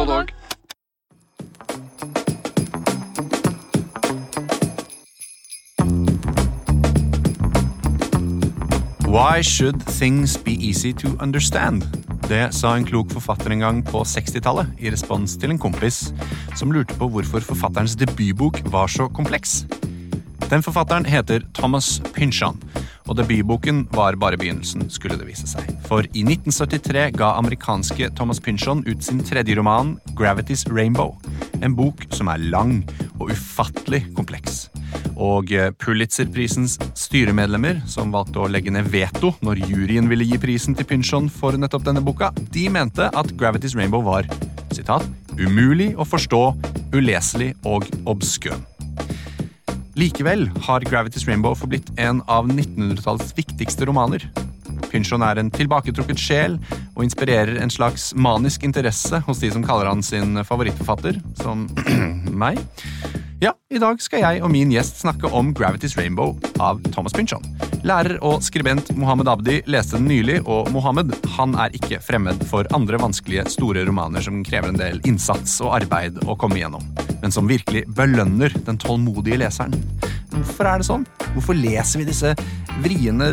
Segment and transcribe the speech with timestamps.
[0.00, 0.30] Prolog.
[9.04, 11.84] Why should things be easy to understand?
[12.28, 16.14] Det sa en klok forfatter en gang på 60-tallet i respons til en kompis
[16.56, 19.66] som lurte på hvorfor forfatterens debutbok var så kompleks.
[20.48, 22.56] Den forfatteren heter Thomas Pynchon,
[23.10, 25.66] og debutboken var bare begynnelsen, skulle det vise seg.
[25.88, 31.16] For i 1973 ga amerikanske Thomas Pynchon ut sin tredje roman, Gravity's Rainbow.
[31.60, 32.78] En bok som er lang
[33.18, 34.68] og ufattelig kompleks.
[35.20, 40.78] Og eh, Pulitzerprisens styremedlemmer, som valgte å legge ned veto når juryen ville gi prisen
[40.78, 44.28] til Pynchon for nettopp denne boka, de mente at Gravity's Rainbow var
[44.70, 45.04] sitat,
[45.40, 46.44] umulig å forstå,
[46.94, 48.69] uleselig og obskøn.
[50.00, 54.22] Likevel har Gravity's Rainbow forblitt en av 1900-tallets viktigste romaner.
[54.88, 56.54] Pynchon er en tilbaketrukket sjel
[56.94, 61.66] og inspirerer en slags manisk interesse hos de som kaller han sin favorittforfatter, som
[62.44, 62.62] meg.
[63.40, 67.40] Ja, i dag skal jeg og min gjest snakke om Gravity's Rainbow av Thomas Pynchon.
[67.88, 72.68] Lærer og skribent Mohammed Abdi leste den nylig, og Mohammed han er ikke fremmed for
[72.76, 76.84] andre vanskelige, store romaner som krever en del innsats og arbeid å komme igjennom,
[77.22, 79.72] men som virkelig belønner den tålmodige leseren.
[80.34, 81.08] Hvorfor er det sånn?
[81.32, 82.34] Hvorfor leser vi disse
[82.84, 83.32] vriene,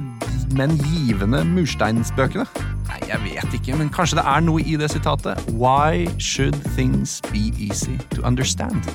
[0.56, 2.48] men givende mursteinsbøkene?
[2.88, 5.52] Nei, jeg vet ikke, men kanskje det er noe i det sitatet.
[5.52, 8.88] Why should things be easy to understand?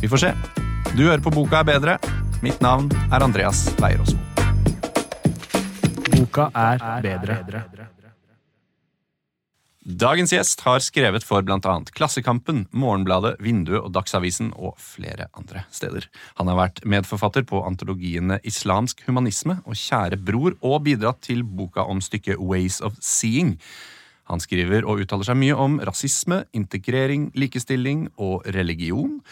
[0.00, 0.32] Vi får se.
[0.96, 1.98] Du hører på Boka er bedre.
[2.42, 4.20] Mitt navn er Andreas Weier-Aasmo.
[6.12, 7.40] Boka er bedre.
[9.88, 11.74] Dagens gjest har skrevet for bl.a.
[11.96, 16.06] Klassekampen, Morgenbladet, Vinduet og Dagsavisen og flere andre steder.
[16.38, 21.88] Han har vært medforfatter på antologiene Islamsk humanisme og Kjære bror, og bidratt til boka
[21.88, 23.56] om stykket Ways of Seeing.
[24.28, 29.22] Han skriver og uttaler seg mye om rasisme, integrering, likestilling og religion.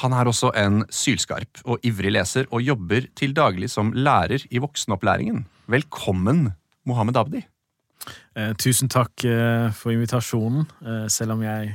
[0.00, 4.62] Han er også en sylskarp og ivrig leser, og jobber til daglig som lærer i
[4.62, 5.44] voksenopplæringen.
[5.68, 6.52] Velkommen,
[6.88, 7.42] Mohammed Abdi.
[8.34, 11.74] Eh, tusen takk eh, for invitasjonen, eh, selv om jeg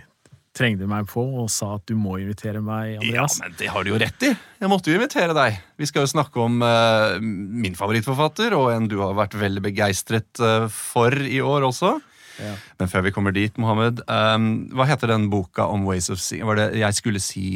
[0.57, 3.37] trengte meg på og sa at du må invitere meg, Andreas.
[3.37, 4.33] Ja, men det har du jo rett i.
[4.33, 5.59] Jeg måtte jo invitere deg.
[5.77, 10.41] Vi skal jo snakke om uh, min favorittforfatter, og en du har vært veldig begeistret
[10.41, 11.93] uh, for i år også.
[12.41, 12.55] Ja.
[12.81, 16.45] Men før vi kommer dit, Mohammed, um, hva heter den boka om Ways of Seeing?
[16.49, 17.47] Var det jeg skulle si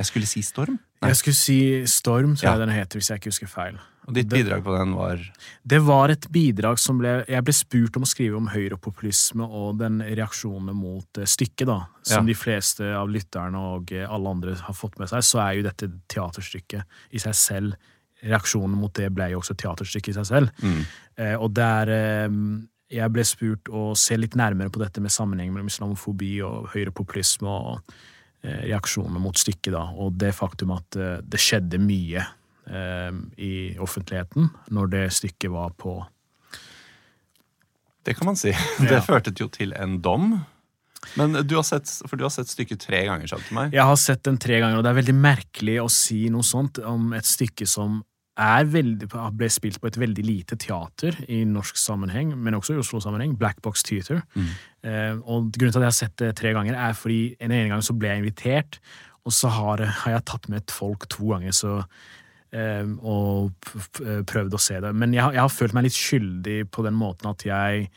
[0.00, 0.78] Jeg skulle si Storm?
[1.00, 1.12] Nei.
[1.12, 3.80] Jeg skulle si Storm, tror jeg den heter, hvis jeg ikke husker feil.
[4.08, 5.20] Og ditt bidrag på den var
[5.62, 9.76] Det var et bidrag som ble Jeg ble spurt om å skrive om høyrepopulisme og
[9.82, 11.78] den reaksjonen mot stykket, da.
[12.02, 12.32] Som ja.
[12.32, 15.90] de fleste av lytterne og alle andre har fått med seg, så er jo dette
[16.10, 17.90] teaterstykket i seg selv
[18.20, 20.50] Reaksjonen mot det ble jo også teaterstykket i seg selv.
[20.60, 20.80] Mm.
[21.24, 22.34] Eh, og der eh,
[22.92, 27.48] jeg ble spurt å se litt nærmere på dette med sammenheng mellom islamofobi og høyrepopulisme
[27.48, 27.94] og
[28.42, 32.26] eh, reaksjoner mot stykket, da, og det faktum at eh, det skjedde mye
[32.70, 35.96] Eh, i offentligheten når det stykket var på
[38.06, 38.52] Det kan man si.
[38.78, 39.02] Det ja.
[39.02, 40.36] førte jo til en dom.
[41.18, 43.74] Men du har sett, for du har sett stykket tre ganger, sa til meg?
[43.74, 46.78] Jeg har sett den tre ganger, og det er veldig merkelig å si noe sånt
[46.86, 48.00] om et stykke som
[48.38, 53.36] veldig, ble spilt på et veldig lite teater i norsk sammenheng, men også i Oslo-sammenheng,
[53.38, 54.22] Black Box Theater.
[54.34, 54.48] Mm.
[54.84, 57.68] Eh, og Grunnen til at jeg har sett det tre ganger, er fordi en ene
[57.68, 58.80] gang så ble jeg invitert,
[59.24, 61.74] og så har, har jeg tatt med et folk to ganger, så
[62.52, 63.52] eh, og
[64.30, 64.94] prøvd å se det.
[64.96, 67.90] Men jeg, jeg, har følt meg litt skyldig på den måten at jeg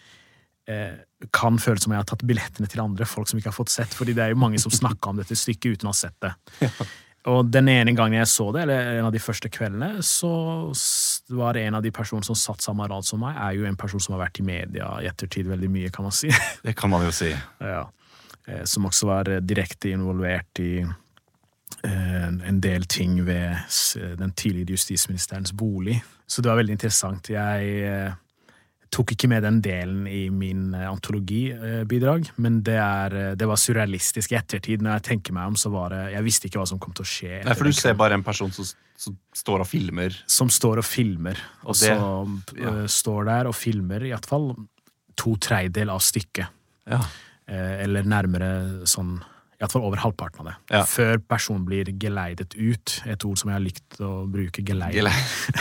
[0.67, 0.99] eh,
[1.31, 3.95] kan føle som jeg har tatt billettene til andre folk som ikke har fått sett,
[3.95, 6.35] fordi det er jo mange som snakker om dette stykket uten å ha sett det.
[6.67, 6.71] Ja.
[7.31, 10.31] Og den ene gangen jeg så det, eller en av de første kveldene, så
[11.31, 13.79] var det en av de personene som satt samme rad som meg, er jo en
[13.79, 16.31] person som har vært i media i ettertid veldig mye, kan man si.
[16.65, 17.31] Det kan man jo si.
[17.63, 17.85] Ja.
[18.47, 20.73] Eh, som også var direkte involvert i
[21.83, 23.55] Eh, en del ting ved
[24.17, 26.03] den tidligere justisministerens bolig.
[26.27, 27.29] Så det var veldig interessant.
[27.29, 28.13] Jeg eh,
[28.93, 34.33] tok ikke med den delen i min eh, antologibidrag, men det, er, det, var surrealistisk
[34.33, 34.83] i ettertid.
[34.85, 37.05] Når jeg tenker meg om, så var det Jeg visste ikke hva som kom til
[37.05, 37.41] å skje.
[37.47, 38.69] Nei, For du ser bare en person som,
[38.99, 40.21] som står og filmer?
[40.29, 41.41] Som står og filmer.
[41.63, 42.77] Og, og det, som ja.
[42.99, 44.51] står der og filmer i hvert fall
[45.19, 46.61] to tredjedel av stykket.
[46.89, 47.03] Ja.
[47.53, 48.49] Eller nærmere
[48.89, 49.17] sånn
[49.63, 50.53] Iallfall over halvparten av det.
[50.73, 50.81] Ja.
[50.89, 55.07] Før personen blir geleidet ut, et ord som jeg har likt å bruke, geleid,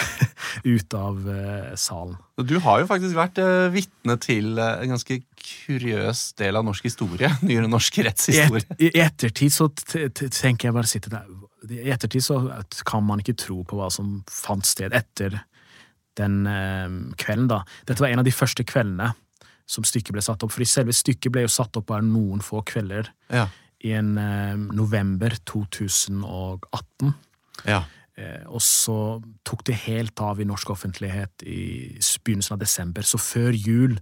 [0.74, 2.16] ut av uh, salen.
[2.42, 6.90] Du har jo faktisk vært uh, vitne til uh, en ganske kuriøs del av norsk
[6.90, 7.30] historie.
[7.46, 8.66] Nyere norsk rettshistorie.
[8.74, 11.30] I, et, I, ettertid så tenker jeg bare sitte der
[11.70, 12.42] I ettertid så
[12.88, 15.38] kan man ikke tro på hva som fant sted etter
[16.18, 16.42] den
[17.16, 17.62] kvelden, da.
[17.88, 19.14] Dette var en av de første kveldene
[19.72, 20.52] som stykket ble satt opp.
[20.52, 23.48] Fordi selve stykket ble jo satt opp bare noen få kvelder Ja.
[23.84, 27.12] I en eh, november 2018.
[27.66, 27.82] ja.
[28.20, 28.94] Eh, og så
[29.48, 33.94] tok det helt av i norsk offentlighet i begynnelsen av desember, så før jul.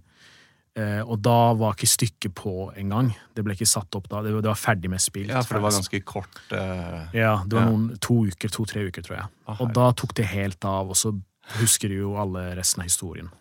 [0.75, 3.13] Eh, og da var ikke stykket på engang.
[3.35, 4.19] Det ble ikke satt opp da.
[4.25, 5.31] Det, var- det var ferdig med spilt.
[5.31, 9.01] ja, for det var ganske kort eh, Ja, det var noen to uker, to-tre uker,
[9.07, 9.29] tror jeg.
[9.47, 11.13] Ah, Og da tok det helt av, og så
[11.61, 13.31] husker jo alle resten av historien.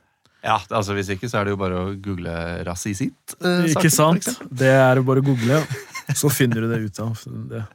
[0.44, 2.32] Ja, altså Hvis ikke, så er det jo bare å google
[2.64, 3.34] rasisit.
[3.44, 4.24] eh, Ikke sant?
[4.48, 5.60] Det er jo bare å google,
[6.16, 7.20] så finner du det ut av.
[7.50, 7.64] Det.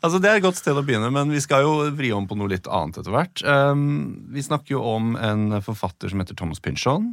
[0.00, 2.36] Altså Det er et godt sted å begynne, men vi skal jo vri om på
[2.38, 3.42] noe litt annet etter hvert.
[3.44, 7.10] Um, vi snakker jo om en forfatter som heter Thomas Pynchon,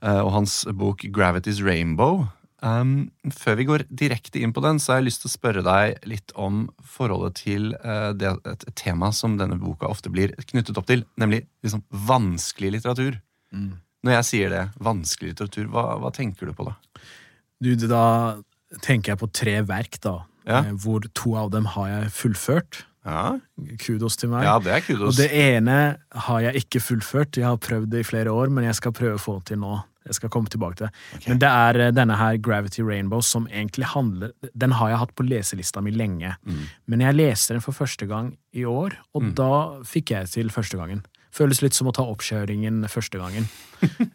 [0.00, 2.28] uh, og hans bok 'Gravity's Rainbow'.
[2.64, 5.62] Um, før vi går direkte inn på den, så har jeg lyst til å spørre
[5.64, 10.32] deg litt om forholdet til uh, det, et, et tema som denne boka ofte blir
[10.52, 13.16] knyttet opp til, nemlig liksom vanskelig litteratur.
[13.52, 16.76] Når jeg sier det, vanskelig litteratur, hva, hva tenker du på da?
[17.60, 18.04] Du, da
[18.80, 20.14] tenker jeg på tre verk, da.
[20.48, 20.62] Ja.
[20.64, 22.84] eh, Hvor to av dem har jeg fullført.
[23.04, 23.38] Ja,
[23.80, 24.44] Kudos til meg.
[24.44, 25.08] ja det er kudos.
[25.08, 25.76] Og det ene
[26.26, 27.36] har jeg ikke fullført.
[27.40, 29.60] Jeg har prøvd det i flere år, men jeg skal prøve å få det til
[29.62, 29.78] nå.
[30.08, 30.92] Jeg skal komme tilbake til det.
[31.16, 31.28] Ok.
[31.28, 35.14] Men det er eh, denne her Gravity Rainbow som egentlig handler Den har jeg hatt
[35.16, 36.34] på leselista mi lenge.
[36.44, 36.62] Mm.
[36.92, 39.50] Men jeg leste den for første gang i år, og da
[39.84, 41.02] fikk jeg til første gangen.
[41.30, 43.48] Føles litt som å ta oppkjøringen første gangen.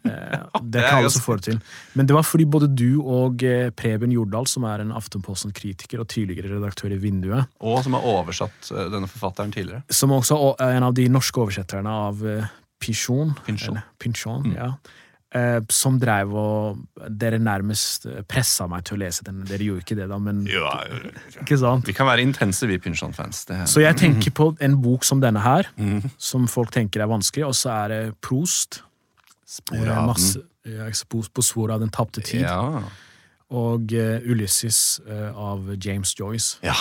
[0.06, 1.56] Eh, det kan alle også som får det til.
[1.98, 6.06] Men det var fordi både du og eh, Preben Jordal, som er en Aftenposten-kritiker og
[6.12, 9.82] tidligere redaktør i Vinduet, Og som har oversatt uh, denne forfatteren tidligere.
[9.90, 12.22] som også er en av de norske oversetterne av
[12.78, 13.34] Pinsjon.
[13.46, 13.74] Pinsjon.
[13.80, 14.54] Eller Pinsjon Mm.
[14.54, 14.92] ja, eh,
[15.74, 19.42] som dreiv og Dere nærmest eh, pressa meg til å lese den.
[19.48, 21.86] Dere gjorde ikke det, da, men ikke sant?
[21.88, 23.44] Vi kan være intense, vi Pynchon-fans.
[23.68, 26.12] Så jeg tenker på en bok som denne her, mm.
[26.18, 28.82] som folk tenker er vanskelig, og så er det Prost.
[29.46, 32.46] Spor eh, av masse, ja, på, på sporet av Den tapte tid.
[32.46, 32.82] Ja.
[33.54, 36.58] Og uh, Ulysses uh, av James Joyce.
[36.66, 36.74] ja.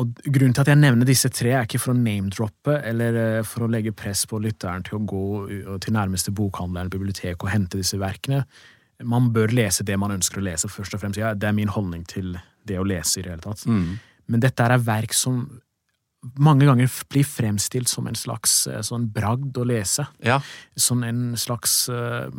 [0.00, 3.40] Og grunnen til at jeg nevner disse tre, er ikke for å name-droppe eller eh,
[3.44, 5.24] for å legge press på lytteren til å gå
[5.84, 8.46] til nærmeste bokhandler eller bibliotek og hente disse verkene.
[9.04, 11.20] Man bør lese det man ønsker å lese, først og fremst.
[11.20, 13.66] Ja, det er min holdning til det å lese i det hele tatt.
[13.66, 13.98] Mm.
[14.32, 15.44] Men dette er verk som
[16.22, 20.04] mange ganger blir fremstilt som en slags eh, sånn bragd å lese.
[20.22, 20.38] ja.
[20.78, 22.30] Sånn en slags eh,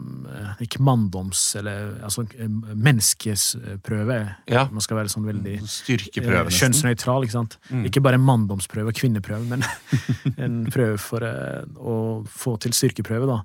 [0.64, 4.18] Ikke manndoms, eller altså menneskesprøve.
[4.50, 4.66] Ja.
[4.72, 6.60] Man skal være sånn veldig Styrkeprøve, eh, nesten.
[6.62, 7.60] Kjønnsnøytral, ikke sant?
[7.70, 7.86] Mm.
[7.92, 9.68] Ikke bare en manndomsprøve og kvinneprøve, men
[10.44, 12.00] en prøve for å
[12.32, 13.42] få til styrkeprøve, da.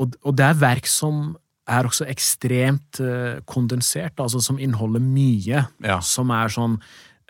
[0.00, 1.34] Og, og det er verk som
[1.70, 2.98] er også ekstremt
[3.48, 5.62] kondensert, altså som inneholder mye.
[5.84, 6.00] Ja.
[6.04, 6.80] Som er sånn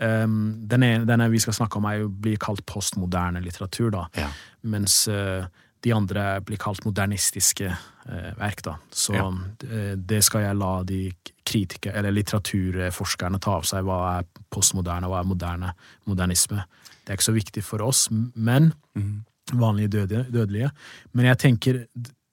[0.00, 0.38] um,
[0.68, 4.06] den, ene, denne vi skal snakke om, er jo, blir kalt postmoderne litteratur, da.
[4.18, 4.30] Ja.
[4.72, 5.44] Mens uh,
[5.84, 8.78] de andre blir kalt modernistiske uh, verk, da.
[8.90, 9.28] Så Ja.
[9.28, 11.02] uh, det skal jeg la de
[11.44, 13.84] kritikere, eller litteraturforskerne ta av seg.
[13.84, 15.74] Hva er postmoderne, hva er moderne
[16.08, 16.64] modernisme?
[17.04, 19.24] Det er ikke så viktig for oss, men mm.
[19.60, 20.70] vanlige døde, dødelige.
[21.12, 21.84] Men jeg tenker,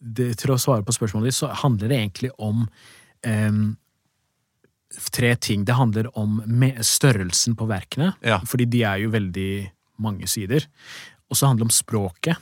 [0.02, 2.64] det, til å svare på spørsmålet ditt, så handler det egentlig om
[3.28, 3.76] em,
[5.12, 5.66] tre ting.
[5.66, 6.42] Det handler om
[6.82, 8.40] størrelsen på verkene, Ja.
[8.40, 10.66] fordi de er jo veldig mange sider.
[11.30, 12.38] Og så handler det om språket.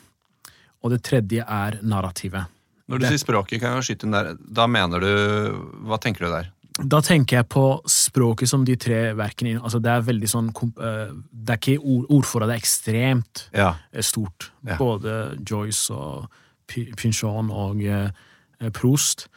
[0.84, 2.46] Og det tredje er narrativet.
[2.90, 4.36] Når du Det- sier språket, kan jeg skyte inn der.
[4.52, 6.50] Da mener du Hva tenker du der?
[6.88, 10.48] Da tenker jeg på språket som de tre verkene altså Det er veldig sånn
[10.80, 13.76] eh, Det er ikke ord, Ordforrådet er ekstremt Ja.
[13.94, 14.50] eh, stort.
[14.66, 14.78] Ja.
[14.78, 16.30] Både Joyce og
[16.68, 19.28] Pynchon og eh, Proust.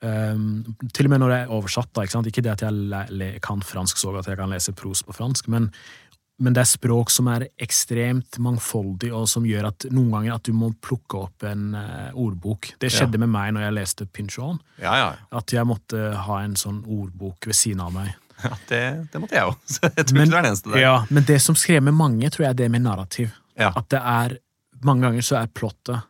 [0.00, 2.04] Um, til og med når det er oversatt, da.
[2.06, 5.12] Ikke, ikke det at jeg kan fransk så godt at jeg kan lese pros på
[5.12, 5.66] fransk, men,
[6.40, 10.48] men det er språk som er ekstremt mangfoldig, og som gjør at noen ganger at
[10.48, 12.70] du må plukke opp en uh, ordbok.
[12.80, 14.56] Det skjedde med meg når jeg leste Pinchon.
[14.80, 15.10] Ja, ja.
[15.36, 18.14] At jeg måtte ha en sånn ordbok ved siden av meg.
[18.46, 19.58] ja det, det måtte jeg òg.
[19.98, 20.80] Jeg tror Men- ikke du er den eneste der.
[20.80, 23.34] Ja, men det som skremmer mange, tror jeg er det med narrativ.
[23.60, 23.74] Ja.
[23.76, 24.38] At det er
[24.80, 26.06] Mange ganger så er plottet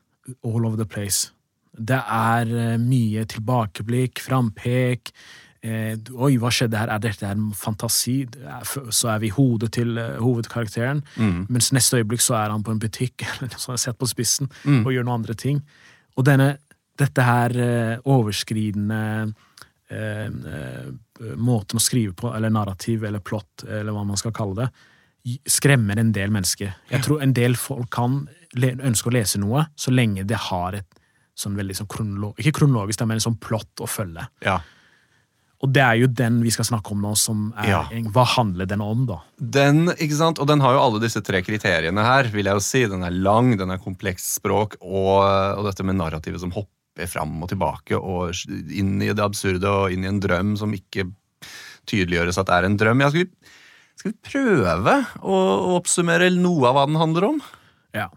[0.46, 1.32] all over the place.
[1.76, 5.12] Det er eh, mye tilbakeblikk, frampek.
[5.62, 6.88] Eh, Oi, hva skjedde her?
[6.88, 8.22] Er dette en fantasi?
[8.40, 11.02] Er Så er vi hodet til eh, hovedkarakteren.
[11.20, 11.46] Mm.
[11.52, 14.50] Mens neste øyeblikk så er han på en butikk eller noe sånt, sett på spissen
[14.64, 14.82] Mm.
[14.86, 15.60] og gjør noen andre ting.
[16.18, 16.56] Og denne,
[16.98, 19.32] dette her eh, overskridende
[19.90, 20.88] eh, eh,
[21.36, 24.68] måten å skrive på, eller narrativ eller plott, eller hva man skal kalle det,
[25.48, 26.72] skremmer en del mennesker.
[26.90, 28.22] Jeg tror en del folk kan
[28.56, 30.86] ønske å lese noe så lenge det har et
[31.40, 34.26] sånn veldig sånn kronolo Ikke kronologisk, men en sånn plott å følge.
[34.44, 34.58] Ja.
[35.60, 37.80] Og det er jo den vi skal snakke om nå, som er Ja.
[38.14, 39.20] Hva handler den om, da?
[39.36, 40.40] Den, ikke sant?
[40.40, 42.86] Og den har jo alle disse tre kriteriene her, vil jeg jo si.
[42.88, 45.20] Den er lang, den er komplekst språk, og,
[45.58, 48.32] og dette med narrativet som hopper fram og tilbake og
[48.72, 51.06] inn i det absurde og inn i en drøm som ikke
[51.88, 53.04] tydeliggjøres at det er en drøm.
[53.04, 53.52] Ja, skal, vi,
[54.00, 55.38] skal vi prøve å
[55.76, 57.44] oppsummere noe av hva den handler om?
[57.96, 58.08] Ja.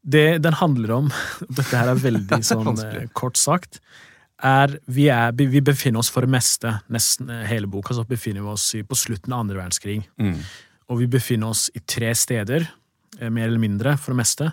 [0.00, 1.10] Det den handler om,
[1.58, 3.80] dette her er veldig sånn eh, kort sagt,
[4.40, 8.54] er vi, er vi, befinner oss for det meste, nesten hele boka, så befinner vi
[8.54, 10.00] oss på slutten av andre verdenskrig.
[10.16, 10.38] Mm.
[10.90, 12.64] Og vi befinner oss i tre steder,
[13.18, 14.52] eh, mer eller mindre, for det meste.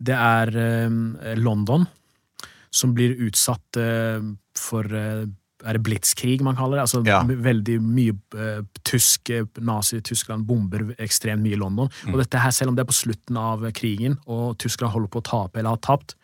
[0.00, 1.84] Det er eh, London,
[2.70, 4.24] som blir utsatt eh,
[4.56, 5.26] for eh,
[5.64, 6.86] er det blitskrig man kaller det?
[6.86, 7.20] Altså ja.
[7.24, 11.90] Veldig mye uh, tysk Nazi-Tyskland bomber ekstremt mye i London.
[12.04, 12.14] Mm.
[12.14, 15.22] Og dette her, selv om det er på slutten av krigen, og Tyskland holder på
[15.22, 16.16] å tape eller har tapt,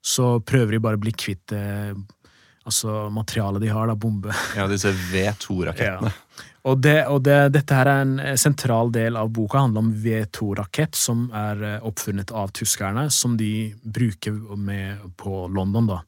[0.00, 1.92] så prøver de bare å bli kvitt uh,
[2.70, 4.34] altså materialet de har, da, bombe.
[4.58, 6.12] Ja, disse V2-rakettene.
[6.12, 6.46] Ja.
[6.68, 10.96] Og, det, og det, dette her er en sentral del av boka, handler om V2-rakett,
[10.98, 15.88] som er eh, oppfunnet av tyskerne, som de bruker med på London.
[15.88, 16.02] da.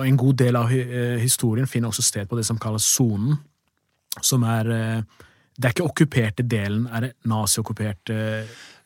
[0.00, 3.36] Og En god del av eh, historien finner også sted på det som kalles sonen,
[4.24, 5.00] som er eh,
[5.60, 8.16] Det er ikke okkuperte delen, er det naziokkuperte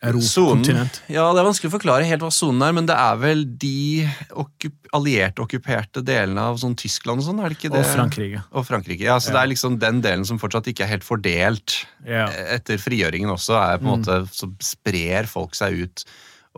[0.04, 0.98] kontinent.
[1.08, 4.04] Ja, Det er vanskelig å forklare helt hva sonen er, men det er vel de
[4.34, 7.40] okkup allierte okkuperte delene av sånn Tyskland og sånn?
[7.40, 7.80] er det ikke det?
[7.80, 8.42] Og Frankrike.
[8.52, 9.36] Og Frankrike, ja, Så ja.
[9.36, 12.26] det er liksom den delen som fortsatt ikke er helt fordelt ja.
[12.56, 14.04] etter frigjøringen også, er på en mm.
[14.04, 16.04] måte, så sprer folk seg ut,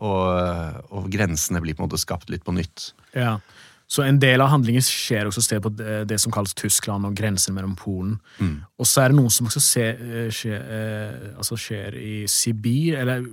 [0.00, 2.90] og, og, grensene blir på en måte skapt litt på nytt.
[3.16, 3.36] Ja,
[3.86, 7.14] så en del av handlingen skjer også sted på det, det som kalles Tyskland og
[7.18, 8.16] grensen mellom Polen.
[8.42, 8.56] Mm.
[8.82, 12.98] Og så er det noe som også skjer, eh, skjer, eh, altså skjer i Sibir,
[12.98, 13.28] eller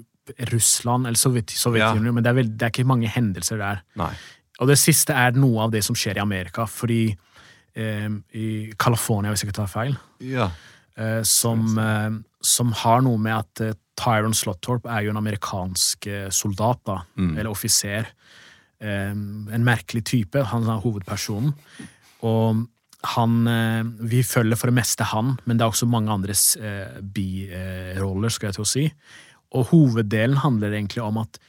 [0.53, 2.13] Russland eller Sovjetunionen, ja.
[2.15, 3.81] men det er, veld, det er, ikke mange hendelser der.
[3.99, 4.13] Nei.
[4.61, 8.47] Og det siste er noe av det som skjer i Amerika, fordi eh, i
[8.79, 10.51] California, hvis jeg ikke tar feil, ja.
[10.95, 16.07] eh, som, eh, som, har noe med at eh, Tyron Slotthorpe er jo en amerikansk
[16.33, 17.35] soldat, da, mm.
[17.35, 18.07] eller offiser
[18.83, 20.43] en merkelig type.
[20.51, 21.55] Han er hovedpersonen.
[22.27, 22.63] Og
[23.15, 23.33] han
[23.99, 26.57] Vi følger for det meste han, men det er også mange andres
[27.15, 28.83] biroller, skal jeg til å si.
[29.53, 31.39] Og hoveddelen handler egentlig om at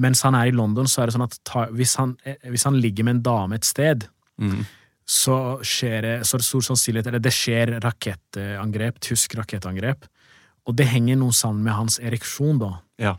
[0.00, 2.16] mens han er i London, så er det sånn at ta, hvis, han,
[2.50, 4.06] hvis, han, ligger med en dame et sted,
[4.42, 4.64] mm.
[5.06, 10.08] så skjer det så er det stor sannsynlighet Eller det skjer rakettangrep, tysk rakettangrep.
[10.64, 12.72] Og det henger noe sammen med hans ereksjon, da.
[13.00, 13.16] Ja.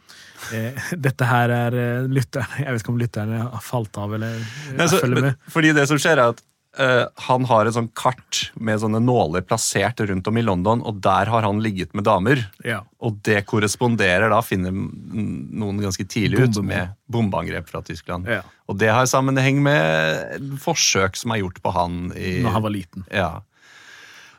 [0.55, 4.37] Eh, dette her er eh, lytterne Jeg vet ikke om lytterne har falt av, eller
[4.77, 5.47] Nei, så, følger med.
[5.51, 6.41] Fordi det som skjer, er at
[6.79, 11.01] uh, han har et sånt kart med sånne nåler plassert rundt om i London, og
[11.05, 12.41] der har han ligget med damer.
[12.65, 12.81] Ja.
[13.03, 18.29] Og det korresponderer da, finner noen ganske tidlig ut, med bombeangrep fra Tyskland.
[18.31, 18.41] Ja.
[18.65, 22.73] Og det har sammenheng med forsøk som er gjort på han i Når han var
[22.73, 23.05] liten.
[23.13, 23.29] Ja.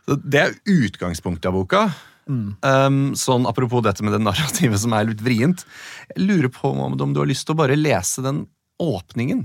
[0.06, 1.86] Så det er utgangspunktet av boka.
[2.26, 2.56] Mm.
[2.58, 5.62] Um, sånn Apropos dette med det narrativet som er litt vrient.
[6.14, 8.44] Jeg lurer på om, du har lyst til å bare lese den
[8.82, 9.44] åpningen.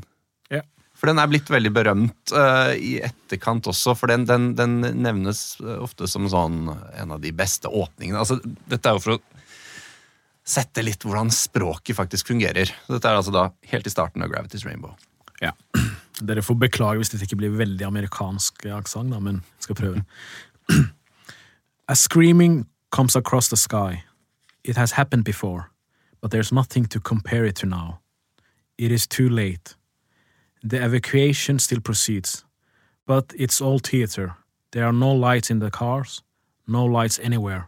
[0.52, 0.66] Yeah.
[0.98, 5.62] For den er blitt veldig berømt uh, i etterkant også, for den, den, den, nevnes
[5.78, 8.22] ofte som sånn en av de beste åpningene.
[8.22, 9.22] Altså, dette er jo for å
[10.52, 12.74] sette litt hvordan språket faktisk fungerer.
[12.90, 14.98] Dette er altså da helt i starten av Gravity's Rainbow.
[15.42, 15.54] Ja.
[16.22, 20.04] Dere får beklage hvis dette ikke blir veldig amerikansk aksent, men jeg skal prøve.
[21.92, 24.06] A screaming comes across the sky.
[24.64, 25.72] It has happened before,
[26.22, 28.00] but there's nothing to compare it to now.
[28.78, 29.76] It is too late.
[30.64, 32.46] The evacuation still proceeds,
[33.06, 34.38] but it's all theater.
[34.72, 36.24] There are no lights in the cars,
[36.66, 37.68] no lights anywhere.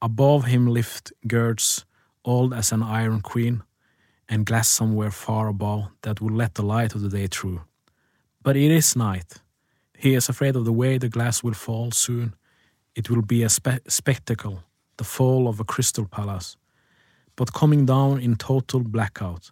[0.00, 1.84] Above him lift girds,
[2.24, 3.64] old as an iron queen,
[4.28, 7.62] and glass somewhere far above that will let the light of the day through.
[8.44, 9.42] But it is night.
[9.98, 12.36] He is afraid of the way the glass will fall soon,
[12.94, 14.62] it will be a spe spectacle,
[14.96, 16.56] the fall of a crystal palace,
[17.36, 19.50] but coming down in total blackout,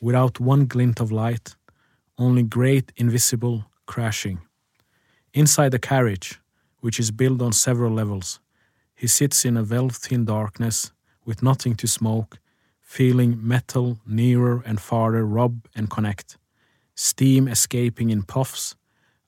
[0.00, 1.56] without one glint of light,
[2.18, 4.40] only great invisible crashing.
[5.32, 6.40] Inside the carriage,
[6.80, 8.40] which is built on several levels,
[8.94, 10.92] he sits in a velvet thin darkness
[11.24, 12.38] with nothing to smoke,
[12.80, 16.36] feeling metal nearer and farther rub and connect,
[16.94, 18.74] steam escaping in puffs,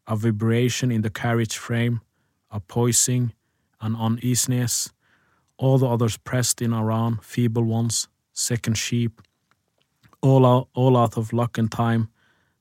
[0.06, 2.00] a vibration in the carriage frame,
[2.52, 3.32] a poising,
[3.80, 4.92] an uneasiness,
[5.56, 9.20] all the others pressed in around, feeble ones, second sheep,
[10.20, 12.08] all out, all out of luck and time,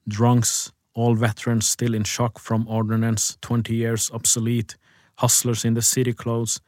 [0.07, 4.75] drunks, all veterans still in shock from ordinance, twenty years obsolete,
[5.17, 6.59] hustlers in the city clothes,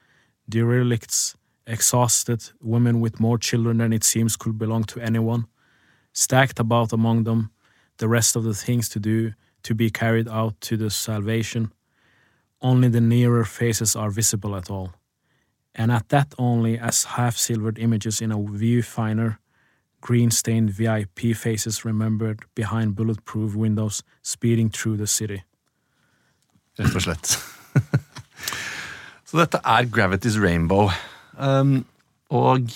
[0.48, 5.46] derelicts, exhausted, women with more children than it seems could belong to anyone,
[6.14, 7.52] stacked about among them,
[7.98, 11.72] the rest of the things to do, to be carried out to the salvation,
[12.64, 14.94] only the nearer faces are visible at all,
[15.76, 19.38] and at that only as half silvered images in a viewfinder,
[20.02, 25.44] Green-stained VIP faces remembered behind bulletproof windows, speeding through the city.
[26.76, 27.38] Rett og slett.
[29.30, 30.92] Så dette er Gravity's Rainbow.
[31.40, 31.86] Um,
[32.34, 32.68] og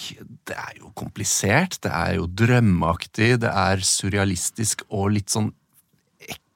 [0.47, 5.51] det er jo komplisert, det er jo drømmeaktig, det er surrealistisk og litt sånn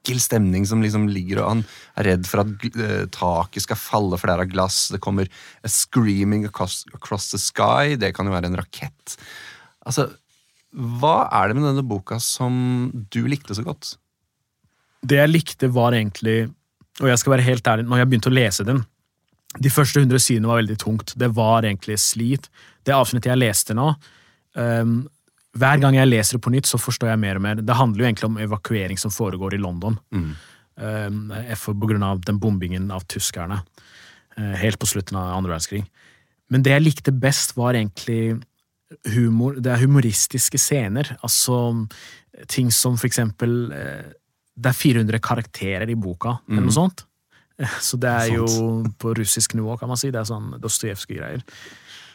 [0.02, 1.64] ekkel stemning som liksom ligger og Han
[2.00, 4.90] er redd for at uh, taket skal falle, for det er av glass.
[4.90, 5.30] Det kommer
[5.64, 7.96] a screaming across, across the sky.
[7.96, 9.18] Det kan jo være en rakett.
[9.86, 10.10] Altså,
[10.72, 13.96] hva er det med denne boka som du likte så godt?
[15.02, 16.52] Det jeg likte, var egentlig
[17.02, 18.84] Og jeg skal være helt ærlig, når jeg begynte å lese den
[19.58, 21.14] De første 100 sidene var veldig tungt.
[21.18, 22.50] Det var egentlig slit.
[22.86, 23.90] Det avsnittet jeg leste nå
[24.56, 25.10] um,
[25.60, 27.60] Hver gang jeg leser det på nytt, så forstår jeg mer og mer.
[27.60, 29.98] Det handler jo egentlig om evakuering som foregår i London.
[30.16, 30.30] Mm.
[30.82, 33.60] Um, på grunn av den bombingen av tyskerne.
[34.38, 35.84] Uh, helt på slutten av andre verdenskrig.
[36.52, 38.40] Men det jeg likte best, var egentlig
[39.12, 39.60] humor.
[39.60, 41.14] Det er humoristiske scener.
[41.20, 41.60] Altså
[42.52, 44.08] ting som for eksempel uh,
[44.56, 46.56] Det er 400 karakterer i boka, mm.
[46.56, 47.06] eller noe sånt.
[47.88, 48.48] Så det er jo
[49.00, 50.12] på russisk nivå, kan man si.
[50.16, 51.44] Det er sånn Dostojevskij-greier.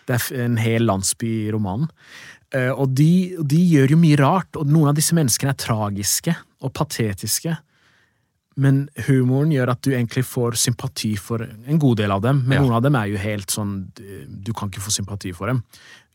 [0.07, 1.89] Det er en hel landsby i romanen.
[2.55, 6.35] Eh, og de, de, gjør jo mye rart, og noen av disse menneskene er tragiske
[6.63, 7.57] og patetiske.
[8.63, 12.45] Men humoren gjør at du egentlig får sympati for en god del av dem.
[12.47, 12.65] Men ja.
[12.65, 15.61] noen av dem er jo helt sånn Du kan ikke få sympati for dem.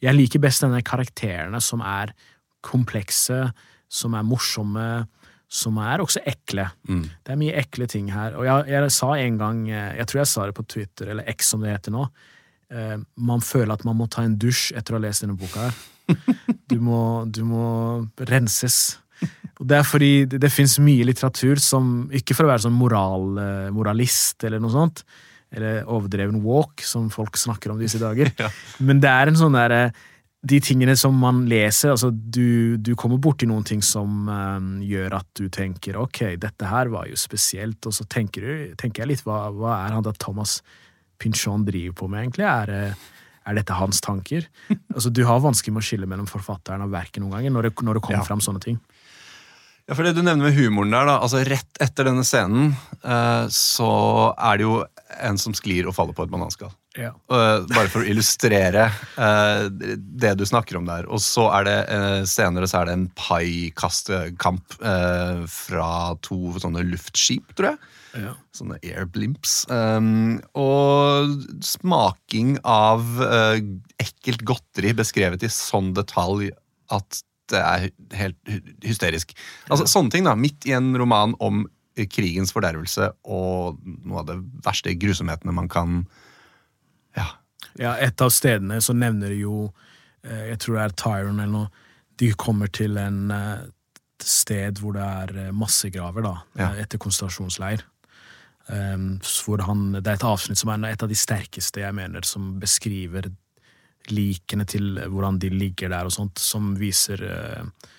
[0.02, 2.16] Jeg liker best denne karakterene som er
[2.66, 3.44] komplekse,
[3.92, 4.88] som er morsomme,
[5.52, 6.66] som er også ekle.
[6.88, 7.06] Mm.
[7.22, 8.38] Det er mye ekle ting her.
[8.40, 11.30] Og jeg, jeg, sa en gang, eh, jeg tror jeg sa det på Twitter, eller
[11.36, 12.06] X som det heter nå,
[12.72, 15.68] eh, man føler at man må ta en dusj etter å ha lest denne boka
[15.68, 15.82] her.
[16.72, 17.66] Du må, du må
[18.30, 18.98] renses.
[19.60, 22.78] Og det er fordi det, det fins mye litteratur som, ikke for å være sånn
[22.78, 25.04] moral, eh, moralist eller noe sånt,
[25.52, 28.50] eller overdreven walk, som folk snakker om disse dager, ja.
[28.80, 29.84] men det er en sånn derre
[30.42, 35.20] de tingene som man leser altså Du, du kommer borti noen ting som um, gjør
[35.20, 39.12] at du tenker ok, dette her var jo spesielt, og så tenker, du, tenker jeg
[39.12, 40.60] litt hva, hva er han da Thomas
[41.22, 42.48] Pinchon driver på med, egentlig?
[42.50, 42.96] Er,
[43.48, 44.48] er dette hans tanker?
[44.96, 47.76] altså Du har vanskelig med å skille mellom forfatteren og verket noen ganger, når det,
[47.82, 48.28] når det kommer ja.
[48.28, 48.80] fram sånne ting.
[49.90, 53.50] Ja, for det du nevner med humoren der, da, altså Rett etter denne scenen uh,
[53.52, 53.92] så
[54.38, 54.78] er det jo
[55.20, 56.72] en som sklir og faller på et bananskall.
[57.00, 57.14] Ja.
[57.32, 61.08] Uh, bare for å illustrere uh, det du snakker om der.
[61.12, 64.78] Og så er det uh, senere så er det en paikastekamp
[65.52, 65.90] fra
[66.26, 67.82] to sånne luftskip, tror jeg.
[68.18, 68.34] Ja.
[68.56, 69.66] Sånne airblimps.
[69.72, 71.32] Um, og
[71.64, 73.06] smaking av
[74.02, 76.52] ekkelt godteri beskrevet i sånn detalj
[76.92, 77.22] at
[77.52, 78.52] det er helt
[78.84, 79.34] hysterisk.
[79.70, 79.92] Altså ja.
[79.92, 80.36] Sånne ting, da.
[80.40, 81.66] Midt i en roman om
[82.12, 86.02] krigens fordervelse og noe av det verste grusomhetene man kan
[87.18, 87.28] ja.
[87.80, 87.98] ja.
[88.00, 89.66] Et av stedene så nevner de jo
[90.24, 91.88] eh, Jeg tror det er Tyron eller noe.
[92.22, 93.68] De kommer til en eh,
[94.24, 96.72] sted hvor det er eh, massegraver, da, ja.
[96.84, 97.84] etter konsentrasjonsleir.
[98.72, 99.20] Um,
[99.68, 103.28] han, det er et avsnitt som er et av de sterkeste jeg mener, som beskriver
[104.10, 107.90] likene til hvordan de ligger der og sånt, som viser uh,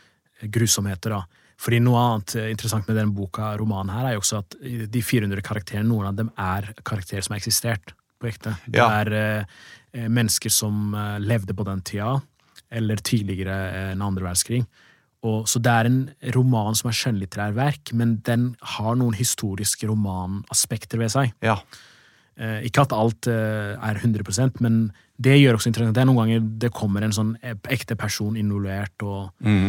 [0.42, 1.18] grusomheter.
[1.18, 1.50] da.
[1.62, 5.44] Fordi Noe annet interessant med denne boka, romanen her, er jo også at de 400
[5.46, 8.56] karakterene, noen av dem er karakterer som har eksistert på ekte.
[8.66, 8.88] Det ja.
[9.02, 12.20] er uh, mennesker som eh, levde på den tida,
[12.72, 14.62] eller tidligere eh, enn andre verdenskrig.
[15.22, 16.00] Og, så det er en
[16.34, 21.34] roman som er skjønnlitterær verk, men den har noen historiske romanaspekter ved seg.
[21.44, 21.60] Ja.
[22.40, 24.86] Eh, ikke at alt eh, er 100% men
[25.22, 25.94] det gjør også interessant.
[25.94, 29.68] Det er noen ganger det kommer en sånn eh, ekte person involvert og, mm.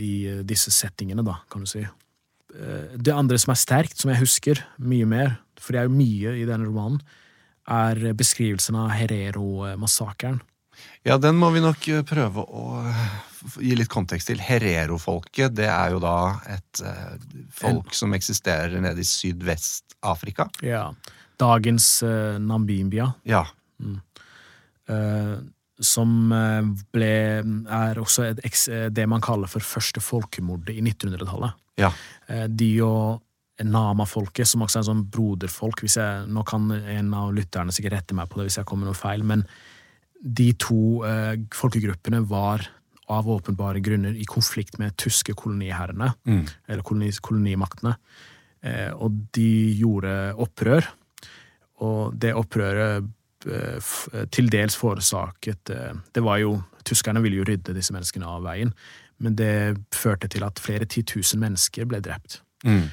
[0.00, 1.84] i disse settingene, da, kan du si.
[2.50, 6.32] Det andre som er sterkt, som jeg husker mye mer, for det er jo mye
[6.40, 6.98] i denne romanen,
[7.70, 10.40] er beskrivelsen av Herero-massakren.
[11.06, 13.04] Ja, den må vi nok eh, prøve å eh,
[13.64, 14.42] gi litt kontekst til.
[14.44, 16.16] Herero-folket, det er jo da
[16.52, 17.14] et eh,
[17.56, 20.50] folk som eksisterer nede i Sydvest-Afrika.
[20.66, 20.90] Ja.
[21.40, 23.08] Dagens eh, Namibia.
[23.28, 23.46] Ja.
[23.80, 23.96] Mm.
[24.90, 25.34] Eh,
[25.80, 27.14] som eh, ble
[27.72, 28.44] Er også et,
[28.92, 31.56] det man kaller for første folkemordet i 1900-tallet.
[31.80, 31.94] Ja.
[32.44, 33.22] de og
[33.64, 35.82] Nama-folket, som også er en sånn broderfolk.
[35.84, 38.88] Hvis jeg, nå kan en av lytterne sikkert rette meg på det hvis jeg kommer
[38.88, 39.44] noe feil, men
[40.20, 42.66] de to eh, folkegruppene var
[43.10, 46.44] av åpenbare grunner i konflikt med tyske koloniherrene, mm.
[46.68, 47.96] eller koloni, kolonimaktene.
[48.62, 50.86] Eh, og de gjorde opprør,
[51.80, 53.08] og det opprøret
[53.48, 53.92] eh,
[54.28, 58.70] til dels forårsaket eh, Det var jo Tyskerne ville jo rydde disse menneskene av veien,
[59.20, 62.38] men det førte til at flere titusen mennesker ble drept.
[62.64, 62.86] Mm.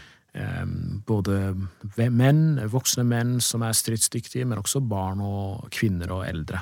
[1.08, 1.38] Både
[1.96, 6.60] menn, voksne menn som er stridsdyktige, men også barn og kvinner og eldre.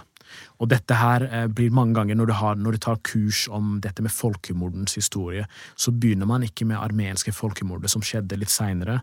[0.59, 3.65] Og dette her eh, blir mange ganger, når du, har, når du tar kurs om
[3.83, 5.43] dette med folkemordens historie,
[5.75, 8.97] så begynner man ikke med armenske folkemordet som skjedde litt seinere,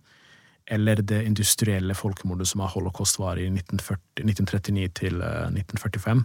[0.72, 6.20] eller det industrielle folkemordet som av holocaust var i 1940, 1939 til 1945.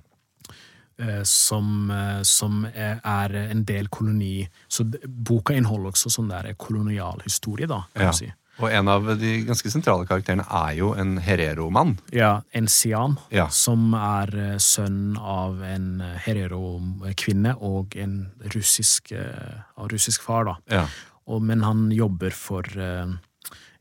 [1.28, 1.90] Som,
[2.24, 8.14] som, er en del koloni Så boka inneholder også sånn der kolonialhistorie, da, kan ja.
[8.14, 8.30] du si.
[8.56, 11.98] Og en av de ganske sentrale karakterene er jo en herero-mann.
[12.14, 13.48] Ja, en sian, Ja.
[13.52, 20.48] som er eh, sønn av en eh, herero-kvinne og en russisk, eh, av russisk far,
[20.48, 20.56] da.
[20.72, 20.86] Ja.
[21.26, 23.12] Og, men han jobber for eh,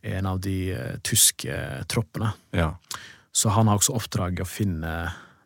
[0.01, 2.33] en av de eh, tyske troppene.
[2.51, 2.73] ja.
[3.35, 4.89] Så han har også oppdraget å finne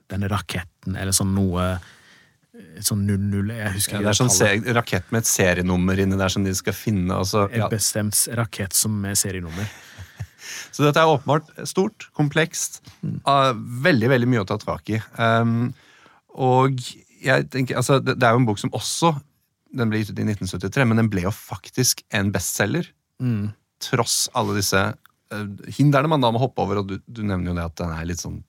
[0.09, 1.71] denne raketten, eller sånn noe
[2.83, 4.69] Sånn 00 Jeg husker Ja, ikke det er sånn tallet.
[4.75, 7.13] rakett med et serienummer inni der som de skal finne.
[7.15, 7.67] Altså, ja.
[7.67, 9.69] En bestemt rakett som med serienummer.
[10.73, 12.81] så dette er åpenbart stort, komplekst,
[13.29, 14.99] ah, veldig veldig mye å ta tak i.
[15.15, 15.71] Um,
[16.35, 16.81] og
[17.23, 19.15] jeg tenker, altså, det, det er jo en bok som også
[19.75, 22.87] Den ble gitt ut i 1973, men den ble jo faktisk en bestselger.
[23.21, 23.51] Mm.
[23.85, 27.59] Tross alle disse uh, hindrene man da må hoppe over, og du, du nevner jo
[27.59, 28.39] det at den er litt sånn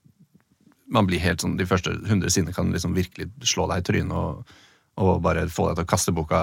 [0.91, 4.15] man blir helt sånn, De første 100 sidene kan liksom virkelig slå deg i trynet
[4.17, 4.55] og,
[5.01, 6.41] og bare få deg til å kaste boka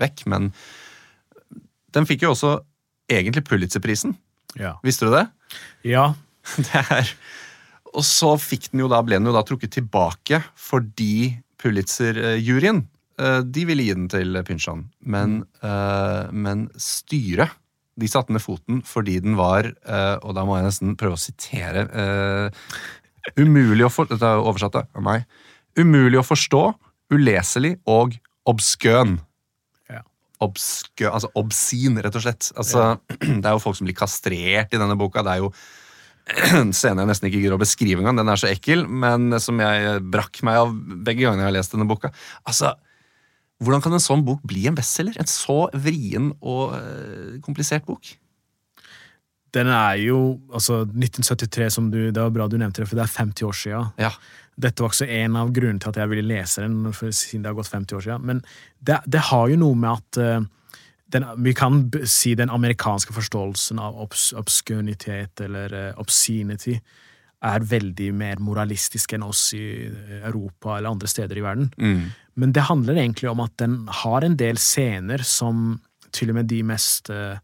[0.00, 0.26] vekk.
[0.30, 0.50] Men
[1.96, 2.58] den fikk jo også
[3.10, 4.14] egentlig Pulitzer-prisen.
[4.58, 4.76] Ja.
[4.86, 5.28] Visste du det?
[5.86, 6.12] ja.
[6.56, 7.10] Det er
[7.92, 12.84] Og så den da, ble den jo da trukket tilbake fordi Pulitzer-juryen
[13.20, 14.86] eh, de ville gi den til Pynchon.
[15.04, 17.52] Men, eh, men styret
[18.00, 21.20] de satte ned foten fordi den var, eh, og da må jeg nesten prøve å
[21.20, 21.84] sitere
[23.38, 25.26] Umulig å for, Dette er oversatt av meg.
[25.78, 26.62] Umulig å forstå,
[27.14, 28.16] uleselig og
[28.50, 29.18] obskøn.
[29.90, 30.02] Ja.
[30.42, 32.50] Obskø, altså obsin, rett og slett.
[32.58, 32.94] Altså,
[33.42, 35.24] Det er jo folk som blir kastrert i denne boka.
[35.26, 35.52] Det er jo
[36.60, 38.20] en scene jeg nesten ikke gidder å beskrive engang.
[38.20, 41.76] Den er så ekkel, men som jeg brakk meg av begge gangene jeg har lest
[41.76, 42.12] denne boka.
[42.44, 42.74] Altså,
[43.60, 45.18] Hvordan kan en sånn bok bli en bestselger?
[45.20, 48.14] En så vrien og eh, komplisert bok?
[49.56, 50.18] Den er jo
[50.52, 53.58] altså 1973, som du, det var bra du nevnte det, for det er 50 år
[53.60, 53.90] siden.
[53.98, 54.12] Ja.
[54.60, 57.50] Dette var også en av grunnene til at jeg ville lese den, for, siden det
[57.50, 58.26] har gått 50 år siden.
[58.30, 58.42] Men
[58.78, 60.48] det, det har jo noe med at uh,
[61.10, 66.78] den, Vi kan si den amerikanske forståelsen av obs, obskønitet eller uh, obscenity
[67.40, 71.70] er veldig mer moralistisk enn oss i eh, Europa eller andre steder i verden.
[71.80, 72.10] Mm.
[72.40, 75.80] Men det handler egentlig om at den har en del scener som
[76.12, 77.40] til og med de mest eh,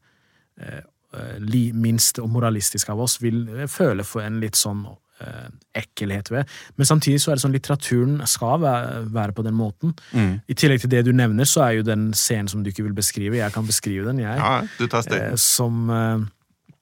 [1.15, 4.85] eh, og minst moralistiske av oss vil føle for en litt sånn
[5.21, 6.53] eh, ekkelhet ved.
[6.77, 9.95] Men samtidig så er det sånn litteraturen skal være, være på den måten.
[10.13, 10.39] Mm.
[10.47, 12.97] I tillegg til det du nevner, så er jo den scenen som du ikke vil
[12.97, 14.41] beskrive, jeg kan beskrive den, jeg.
[14.41, 16.25] Ja, du tar Eh, som eh,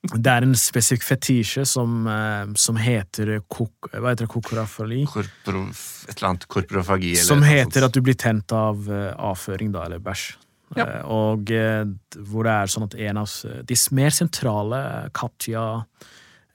[0.04, 4.32] Det er en spesifikk fetisje som, eh, som heter kok, Hva heter det?
[4.32, 5.02] Kokorafali?
[5.08, 5.66] Korpro,
[6.08, 7.12] et eller annet korporofagi.
[7.18, 10.34] eller Som heter at du blir tent av eh, avføring, da, eller bæsj.
[10.74, 10.86] Ja.
[10.86, 11.84] Eh, og eh,
[12.26, 13.34] hvor det er sånn at en av
[13.68, 14.80] de mer sentrale,
[15.14, 15.66] Katja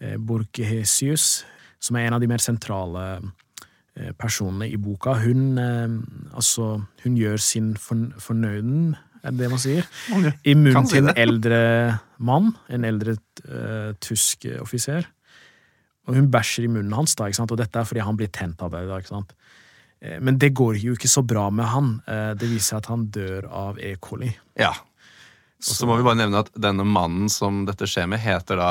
[0.01, 1.29] eh, Borchesius,
[1.79, 5.99] som er en av de mer sentrale eh, personene i boka, hun eh,
[6.33, 6.71] altså
[7.03, 9.87] Hun gjør sin fornøyden, er det det man sier?
[10.43, 11.61] I munnen si til en eldre
[12.23, 13.17] mann, en eldre
[13.47, 15.07] uh, tysk offiser.
[16.07, 18.73] Og hun bæsjer i munnen hans, da, og dette er fordi han blir tent av
[18.73, 18.85] det.
[18.89, 18.99] Da?
[18.99, 19.38] Eh,
[20.21, 22.01] Men det går jo ikke så bra med han.
[22.07, 23.95] Eh, Det viser seg at han dør av E.
[23.99, 24.29] coli.
[24.55, 24.69] Ja.
[25.59, 28.69] Og så må vi bare nevne at denne mannen som dette skjer med, heter da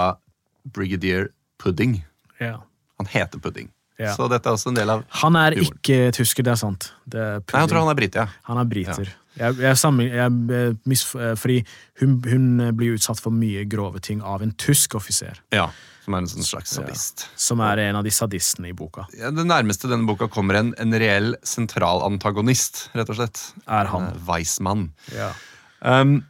[0.65, 1.99] Brigadier Pudding.
[2.41, 2.63] Ja.
[2.99, 3.69] Han heter Pudding.
[3.99, 4.15] Ja.
[4.15, 5.75] Så dette er også en del av Han er Humoren.
[5.75, 6.93] ikke tysker, det er sant.
[7.05, 8.27] Det er Nei, jeg tror han er brite, ja.
[8.47, 9.09] Han er briter.
[9.39, 11.65] Jeg, jeg, sammen- jeg, eh, misf- eh, fordi
[12.01, 15.69] hun, hun blir utsatt for mye grove ting av en tysk offiser, ja.
[16.09, 17.27] Som er en sånn slags sadist.
[17.37, 19.05] som er en av de sadistene i boka.
[19.13, 23.43] Ja, det nærmeste denne boka kommer en, en reell sentral antagonist, rett og slett.
[23.69, 24.07] Er han.
[24.09, 24.87] Eh, Weissmann.
[25.13, 25.35] Ja.
[25.85, 26.23] Um,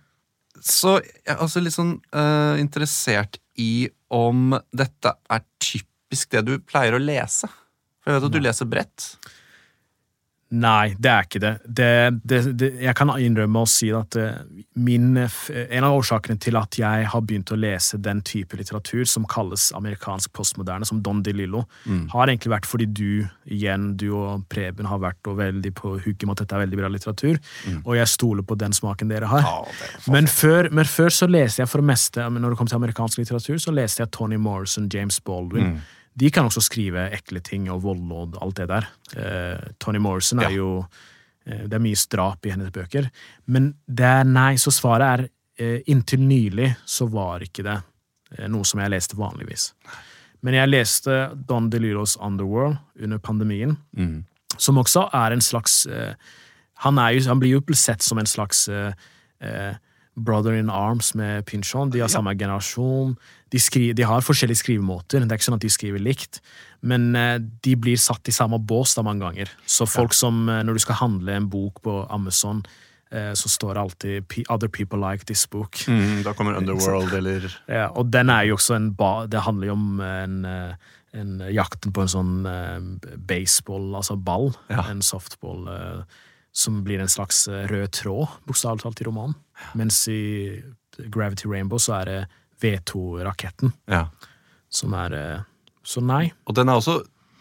[0.58, 6.56] så jeg er også litt sånn uh, interessert i om dette er typisk det du
[6.58, 7.46] pleier å lese.
[8.02, 9.06] For jeg vet at du leser bredt.
[10.48, 11.50] Nei, det er ikke det.
[11.66, 11.88] det,
[12.24, 14.38] det, det jeg kan innrømme å si at eh,
[14.80, 19.26] min, en av årsakene til at jeg har begynt å lese den type litteratur som
[19.28, 21.66] kalles amerikansk postmoderne, som Don DeLillo,
[22.14, 23.10] har egentlig vært fordi du,
[23.44, 26.80] igjen, du og Preben har vært og veldig på hugget med at dette er veldig
[26.80, 27.38] bra litteratur,
[27.82, 29.44] og jeg stoler på den smaken dere har.
[29.44, 32.78] Ja, Men før, men før så leste jeg for det meste Når det kom til
[32.78, 35.76] amerikansk litteratur, så leste jeg Tony Morrison, James Baldwin.
[36.18, 38.88] De kan også skrive ekle ting og vold og alt det der.
[39.16, 40.56] Eh, Tony Morrison er Ja.
[40.62, 40.72] jo
[41.48, 43.10] Eh, det er mye drap i hennes bøker.
[43.46, 45.28] Men det er nei, så svaret er
[45.58, 47.78] eh, inntil nylig så var ikke det
[48.38, 49.72] eh, noe som jeg leste vanligvis.
[50.42, 51.16] Men jeg leste
[51.48, 54.24] Don DeLillos Underworld under pandemien, Mm.
[54.58, 56.14] som også er en slags eh,
[56.84, 58.92] han, jo, han blir jo sett som en slags eh,
[59.40, 59.74] eh,
[60.24, 61.90] brother in arms med Pynchon.
[61.90, 63.14] De har samme generasjon.
[63.52, 65.22] De, skri, de har forskjellige skrivemåter.
[65.22, 66.42] Det er ikke sånn at de skriver likt,
[66.84, 69.54] men eh, de blir satt i samme bås da mange ganger.
[69.66, 72.60] Så folk som, eh, når du skal handle en bok på Amazon,
[73.10, 75.88] eh, så står det alltid 'Other people like this book'.
[75.88, 79.66] Mm, da kommer Underworld eller Ja, og den er jo også en ba Det handler
[79.66, 80.44] jo om en,
[81.14, 84.54] en jakten på en sånn baseball, altså ball.
[84.68, 84.90] Ja.
[84.90, 86.04] En softball
[86.52, 89.34] som blir en slags eh, rød tråd, bokstavelig talt, i romanen.
[89.78, 90.62] Mens i
[91.10, 92.18] Gravity Rainbow så er det
[92.62, 94.06] V2-raketten Ja.
[94.70, 95.38] som er eh,
[95.84, 96.32] Så nei.
[96.46, 96.98] Og den er også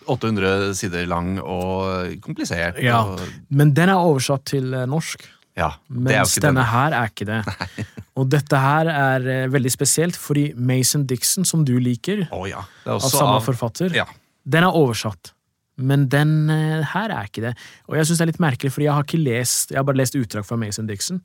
[0.07, 2.77] 800 sider lang og komplisert.
[2.79, 5.25] Ja, Og, Men den er oversatt til eh, norsk.
[5.57, 6.69] ja Mens denne den.
[6.71, 7.87] her er ikke det.
[8.15, 12.63] Og dette her er veldig spesielt, fordi Mason Dixon, som du liker, oh, ja.
[12.85, 14.05] Det av samme av, forfatter, ja.
[14.45, 15.33] den er oversatt.
[15.77, 17.53] Men den eh, her er ikke det.
[17.87, 20.01] Og jeg syns det er litt merkelig, for jeg har ikke lest Jeg har bare
[20.01, 21.21] lest utdrag fra Mason Dixon.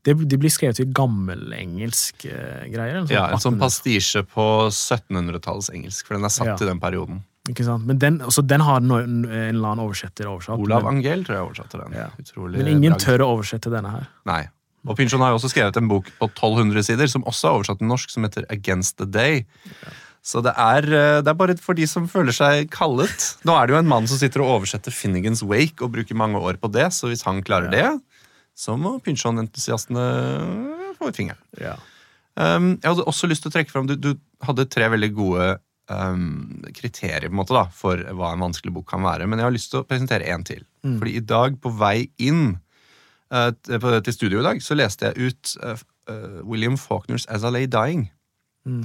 [0.00, 3.02] Det, de blir skrevet i gammelengelsk uh, greier.
[3.12, 6.54] ja, en sånn pastisje på 1700-tallets engelsk, for den er satt Ja.
[6.56, 7.18] i den perioden.
[7.50, 7.84] Ikke sant?
[7.84, 10.56] Men den, også, den har no, en eller annen oversetter oversatt.
[10.56, 11.98] Olav men, Angell tror jeg oversatte den.
[12.00, 12.08] Ja.
[12.46, 13.04] Men ingen bragd.
[13.04, 14.08] tør å oversette denne her.
[14.30, 14.42] Nei.
[14.88, 17.82] Og Pynchon har jo også skrevet en bok på 1200 sider, som også er oversatt
[17.82, 19.42] til norsk, som heter Against the Day.
[20.20, 23.26] Så det er, eh, det er bare for de som føler seg kallet.
[23.48, 26.40] Nå er det jo en mann som sitter og oversetter Finnegans Wake og bruker mange
[26.40, 27.86] år på det, så hvis han klarer det,
[28.56, 30.04] så må Pynchon-entusiastene
[30.98, 31.40] få ut fingeren.
[31.60, 31.78] Ja.
[32.36, 34.12] Um, jeg hadde også lyst til å trekke fram Du, du
[34.46, 35.46] hadde tre veldig gode
[35.90, 39.26] um, kriterier på en måte da, for hva en vanskelig bok kan være.
[39.28, 40.62] Men jeg har lyst til å presentere én til.
[40.84, 42.58] Fordi i dag, på vei inn
[43.34, 45.80] uh, til studio i dag, så leste jeg ut uh,
[46.12, 48.08] uh, William Faulkners As I Lay Dying.
[48.68, 48.84] Mm.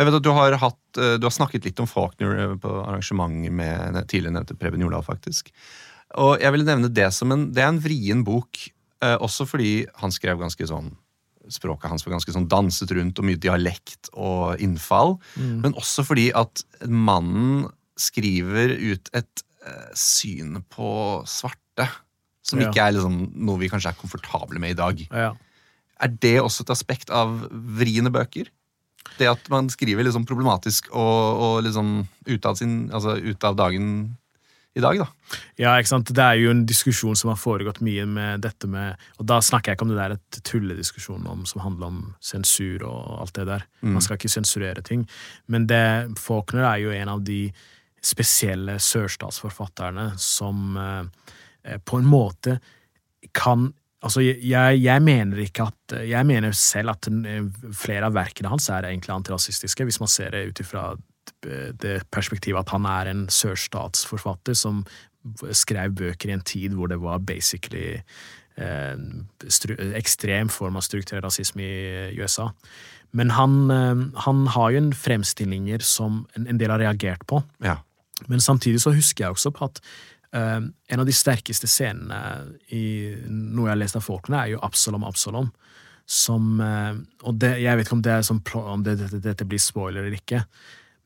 [0.00, 2.72] Jeg vet at Du har, hatt, uh, du har snakket litt om Faulkner uh, på
[2.86, 5.04] arrangement med tidligere nevnte Preben Jordal.
[5.04, 5.52] faktisk.
[6.18, 8.64] Og jeg vil nevne det som en, det er en vrien bok,
[9.04, 10.94] uh, også fordi han skrev ganske sånn
[11.50, 15.16] språket hans var ganske sånn danset rundt, og mye dialekt og innfall.
[15.34, 17.64] Men også fordi at mannen
[18.00, 20.90] skriver ut et eh, syn på
[21.28, 21.88] svarte
[22.46, 25.02] som ikke er liksom noe vi kanskje er komfortable med i dag.
[25.10, 25.32] Ja.
[26.00, 28.48] Er det også et aspekt av vriene bøker?
[29.18, 33.58] Det at man skriver liksom problematisk og, og liksom ut av, sin, altså ut av
[33.58, 33.92] dagen
[34.74, 35.06] i dag, da.
[35.58, 36.12] Ja, ikke sant?
[36.14, 39.72] Det er jo en diskusjon som har foregått mye med dette med Og da snakker
[39.72, 43.48] jeg ikke om det der et tullediskusjon om, som handler om sensur og alt det
[43.48, 43.66] der.
[43.82, 45.08] Man skal ikke sensurere ting.
[45.50, 45.82] Men det,
[46.22, 47.42] Faulkner er jo en av de
[48.00, 52.60] spesielle sørstatsforfatterne som eh, på en måte
[53.36, 57.44] kan Altså, jeg, jeg mener ikke at Jeg mener selv at eh,
[57.76, 60.90] flere av verkene hans er egentlig antirasistiske, hvis man ser det ut ifra
[61.40, 64.82] det perspektivet at han er en sørstatsforfatter som
[65.56, 68.00] skrev bøker i en tid hvor det var basically
[68.60, 68.96] eh,
[69.98, 72.50] ekstrem form av strukturell rasisme i USA.
[73.16, 77.42] Men han, eh, han har jo en fremstillinger som en, del har reagert på.
[77.64, 77.80] Ja.
[78.28, 79.88] Men samtidig så husker jeg også på at eh,
[80.32, 82.18] en av de sterkeste scenene
[82.70, 85.50] i noe jeg har lest av folkene, er jo Absalom Absalom.
[86.10, 90.02] Som, eh, og det, jeg vet ikke om, det som, om det, dette, blir spoiler
[90.02, 90.42] eller ikke,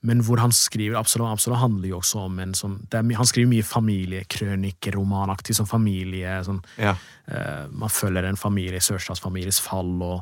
[0.04, 3.64] men hvor han skriver Absalom Absalom handler jo også om en sånn Han skriver mye
[3.64, 6.92] familiekrønikeromanaktig, sånn familie sånn, ja.
[7.32, 10.18] uh, Man følger en familie, sørstatsfamilies fall og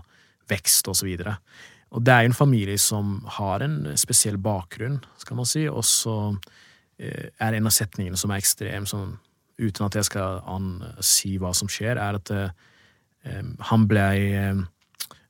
[0.50, 1.36] vekst og så videre.
[1.92, 5.84] Og det er jo en familie som har en spesiell bakgrunn, skal man si, og
[5.86, 6.16] så
[6.98, 9.16] er en av setningene som er ekstrem, sånn,
[9.62, 10.68] uten at jeg skal an,
[11.04, 12.52] si hva som skjer, er at eh,
[13.28, 14.06] eh, han ble
[14.38, 14.62] eh,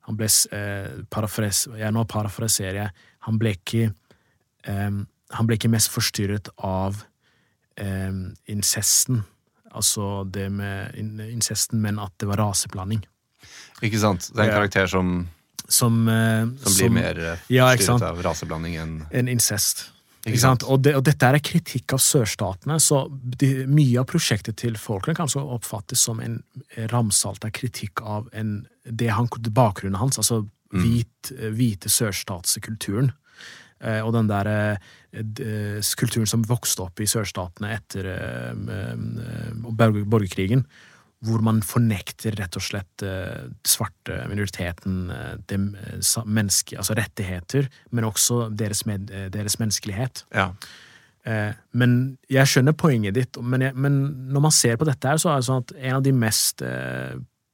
[0.03, 3.03] han ble, eh, parafres, ja, Nå parafraserer jeg.
[3.27, 4.97] Han ble ikke eh,
[5.33, 6.99] Han ble ikke mest forstyrret av
[7.79, 8.11] eh,
[8.51, 9.23] incesten,
[9.73, 13.01] altså det med incesten, men at det var raseblanding.
[13.81, 14.27] Ikke sant?
[14.29, 15.15] Det er en karakter som,
[15.65, 17.71] Som, eh, som blir mer forstyrret Ja,
[18.11, 19.87] av raseblanding enn en incest.
[20.23, 20.63] Ikke sant?
[20.63, 25.17] Og, det, og dette er kritikk av sørstatene, så de, mye av prosjektet til folkene
[25.17, 26.37] kan også oppfattes som en
[26.93, 33.11] ramsalt av kritikk av en, det han, bakgrunnen hans, altså hvit, hvite sørstatskulturen.
[33.83, 40.05] Eh, og den der eh, kulturen som vokste opp i sørstatene etter eh, eh, borg-
[40.07, 40.63] borgerkrigen,
[41.23, 46.97] hvor man fornekter rett og slett eh, svarte minoriteten eh, dem, eh, sa- menneske, altså
[46.99, 50.25] rettigheter, men også deres, med, deres menneskelighet.
[50.35, 50.51] Ja.
[51.71, 53.93] Men jeg skjønner poenget ditt, men, jeg, men
[54.35, 56.63] når man ser på dette her, så er det sånn at en av de mest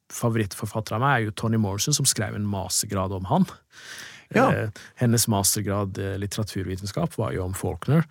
[0.09, 3.45] favorittforfattere av meg er jo Tony Morrison, som skrev en mastergrad om han.
[4.33, 4.47] Ja.
[4.97, 8.09] Hennes mastergrad litteraturvitenskap var jo om Faulkner.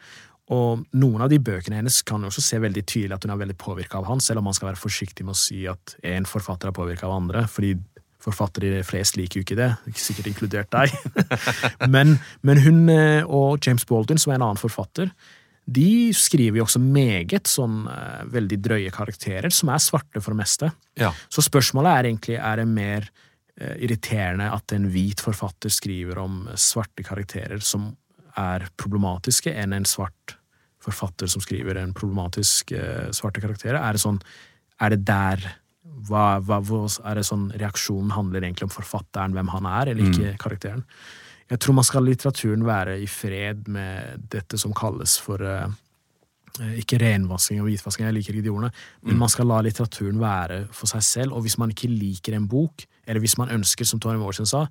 [0.54, 3.40] Og noen av de bøkene hennes kan jo også se veldig tydelig at hun er
[3.42, 6.28] veldig påvirka av han, selv om man skal være forsiktig med å si at én
[6.28, 7.74] forfatter er påvirka av andre, fordi
[8.22, 10.94] forfattere flest liker jo ikke det, sikkert inkludert deg.
[11.94, 15.12] men, men hun eh, og James Baldwin, som er en annen forfatter,
[15.68, 20.40] de skriver jo også meget sånn eh, veldig drøye karakterer, som er svarte for det
[20.40, 20.72] meste.
[20.98, 21.12] Ja.
[21.28, 23.06] Så spørsmålet er egentlig er det mer
[23.60, 27.92] eh, irriterende at en hvit forfatter skriver om svarte karakterer som
[28.38, 30.37] er problematiske, enn en svart
[30.82, 33.78] forfatter som skriver en problematisk eh, svarte karakter?
[33.78, 34.20] Er det sånn
[34.78, 35.42] Er det der
[36.06, 36.60] hva, hva,
[37.04, 40.84] Er det sånn reaksjonen handler egentlig om forfatteren, hvem han er, eller ikke karakteren?
[41.48, 45.64] Jeg tror man skal litteraturen være i fred med dette som kalles for eh,
[46.60, 48.70] eh, ikke renvasking og hvitvasking, jeg liker ikke de ordene,
[49.08, 52.48] men man skal la litteraturen være for seg selv, og hvis man ikke liker en
[52.50, 54.66] bok, eller hvis man ønsker, som Tony Morrison sa,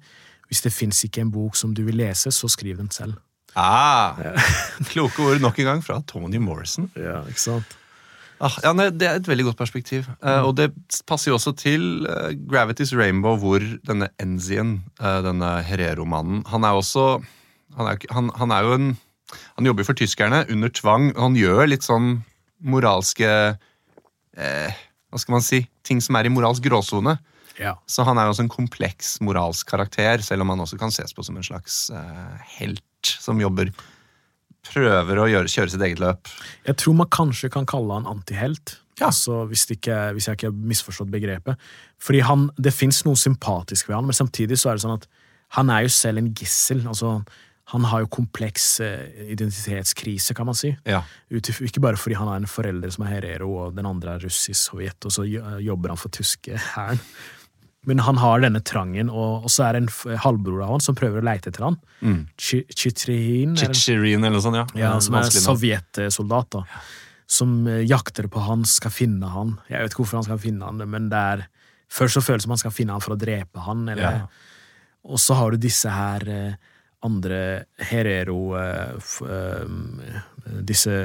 [0.47, 3.17] hvis det fins ikke en bok som du vil lese, så skriv den selv.
[3.57, 4.17] Ah,
[4.91, 6.91] kloke ord nok en gang fra Tony Morrison.
[6.97, 7.77] Ja, ikke sant?
[8.37, 10.05] Ah, ja, nei, Det er et veldig godt perspektiv.
[10.21, 10.69] Eh, og det
[11.09, 16.77] passer jo også til eh, Gravity's Rainbow, hvor denne Enzien, eh, denne Herero-mannen Han er
[16.77, 17.15] også
[17.77, 18.87] han er, han, han er jo en
[19.57, 21.11] Han jobber for tyskerne under tvang.
[21.15, 22.21] og Han gjør litt sånn
[22.63, 24.77] moralske eh,
[25.09, 25.63] Hva skal man si?
[25.85, 27.17] Ting som er i moralsk gråsone.
[27.57, 27.73] Ja.
[27.89, 31.15] Så han er jo også en kompleks moralsk karakter, selv om han også kan ses
[31.15, 33.73] på som en slags eh, helt som jobber
[34.67, 36.27] Prøver å gjøre, kjøre sitt eget løp.
[36.67, 38.77] Jeg tror man kanskje kan kalle han antihelt.
[38.97, 39.11] Ja.
[39.11, 41.67] Altså, hvis, ikke, hvis jeg ikke har misforstått begrepet.
[42.01, 45.07] Fordi han, Det fins noe sympatisk ved han, men samtidig så er det sånn at
[45.55, 46.81] han er jo selv en gissel.
[46.89, 47.21] altså
[47.71, 50.73] Han har jo kompleks eh, identitetskrise, kan man si.
[50.83, 51.03] Ja.
[51.31, 54.59] Ikke bare fordi han har en forelder som er herero, og den andre er russisk
[54.59, 55.23] sovjet, og så
[55.63, 56.99] jobber han for tyske hæren.
[57.87, 60.95] Men han har denne trangen, og, og så er det en halvbror av han som
[60.99, 61.77] prøver å leite etter han.
[62.35, 64.65] Chi- Chitrin, er Chichirin eller noe sånt, ja.
[64.75, 66.81] ja, som er sovjetsoldat, da.
[67.27, 69.55] Som eh, jakter på han, skal finne han.
[69.71, 71.45] Jeg vet ikke hvorfor han skal finne han, men det er
[71.87, 74.25] Først så føles det som han skal finne han for å drepe han, eller Ja.
[75.07, 76.55] Og så har du disse her eh,
[77.07, 77.37] andre
[77.87, 78.97] Herero eh,
[80.67, 80.97] Disse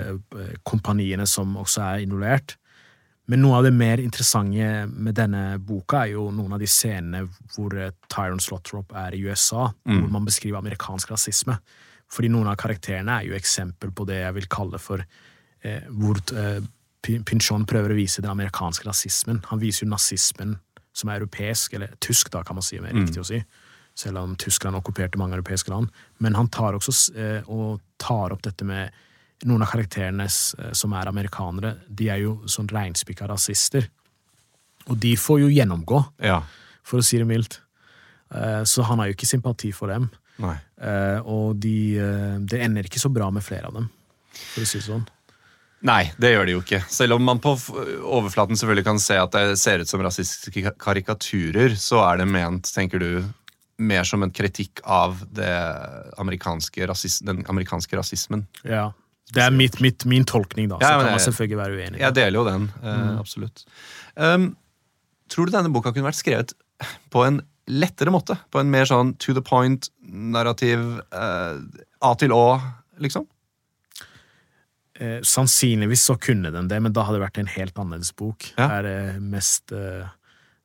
[0.66, 2.56] kompaniene som også er involvert.
[3.30, 7.22] Men noe av det mer interessante med denne boka er jo noen av de scenene
[7.54, 9.68] hvor eh, Tyron Slotrop er i USA,
[10.02, 11.56] hvor man beskriver amerikansk rasisme.
[12.12, 16.18] Fordi noen av karakterene er jo eksempel på det jeg vil kalle for eh, hvor
[16.36, 16.60] eh,
[17.02, 19.40] Pinchon prøver å vise den amerikanske rasismen.
[19.50, 20.58] Han viser jo nazismen
[20.94, 23.40] som er europeisk, eller tysk, da, kan man si, om det er riktig å si.
[23.98, 25.90] Selv om Tyskland okkuperte mange europeiske land.
[26.22, 28.92] Men han tar også eh, og tar opp dette med
[29.48, 31.76] noen av karakterene eh, som er amerikanere.
[31.88, 33.88] De er jo sånn reinspikka rasister.
[34.90, 36.42] Og de får jo gjennomgå, Ja.
[36.82, 37.60] for å si det mildt.
[38.34, 40.10] Eh, Så han har jo ikke sympati for dem.
[40.38, 40.56] Nei.
[40.80, 41.94] Eh, Og de,
[42.40, 43.90] det ender ikke så bra med flere av dem,
[44.54, 45.06] for å si det sånn.
[45.84, 46.78] Nei, det gjør de jo ikke.
[46.88, 47.56] Selv om man på
[48.06, 52.62] overflaten selvfølgelig kan se at det ser ut som rasistiske karikaturer, så er det ment,
[52.70, 53.24] tenker du,
[53.78, 55.50] mer som en kritikk av det
[56.22, 56.86] amerikanske
[57.26, 58.46] den amerikanske rasismen.
[58.62, 58.92] Ja.
[59.32, 60.76] Det er mitt, mitt, min tolkning, da.
[60.78, 61.98] Så Ja, kan man jeg- selvfølgelig være uenig.
[62.00, 63.64] Jeg deler jo den, eh, absolutt.
[64.16, 64.56] Um,
[65.28, 66.52] tror du denne boka kunne vært skrevet
[67.10, 68.36] på en lettere måte?
[68.52, 70.78] På en mer sånn to the point, narrativ,
[71.12, 71.60] uh,
[72.02, 72.60] A til Å,
[73.00, 73.26] liksom?
[75.00, 78.52] Eh, sannsynligvis så kunne den det, men da hadde det vært en helt annerledes bok.
[78.58, 78.68] Ja.
[78.78, 80.04] er det mest eh,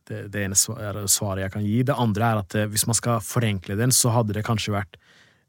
[0.07, 1.77] det, det ene det svaret jeg kan gi.
[1.87, 4.99] Det andre er at eh, hvis man skal forenkle den, så hadde det kanskje vært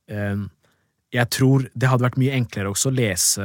[0.09, 0.37] eh,
[1.13, 3.41] Jeg tror det hadde vært mye enklere også å lese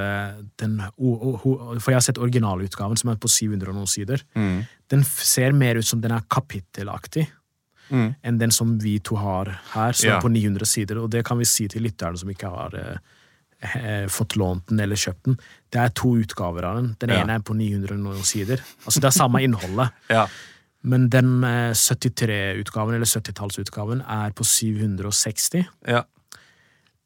[0.60, 4.24] den For jeg har sett originalutgaven, som er på 700 og noen sider.
[4.92, 7.30] Den ser mer ut som den er kapittelaktig.
[7.94, 8.16] Mm.
[8.24, 10.16] enn den som vi to har her, som Ja.
[10.18, 10.98] er på 900 sider.
[11.04, 12.98] Og det kan vi si til lytterne som ikke har eh,
[13.76, 15.38] eh, fått lånt den eller kjøpt den.
[15.70, 16.96] Det er to utgaver av den.
[17.00, 17.22] Den Ja.
[17.22, 18.58] ene er på 900 og noen sider.
[18.88, 19.92] Altså Det er samme innholdet.
[20.10, 20.28] Ja.
[20.82, 25.68] Men den eh, 73-utgaven, eller 70-tallsutgaven, er på 760.
[25.88, 26.04] ja.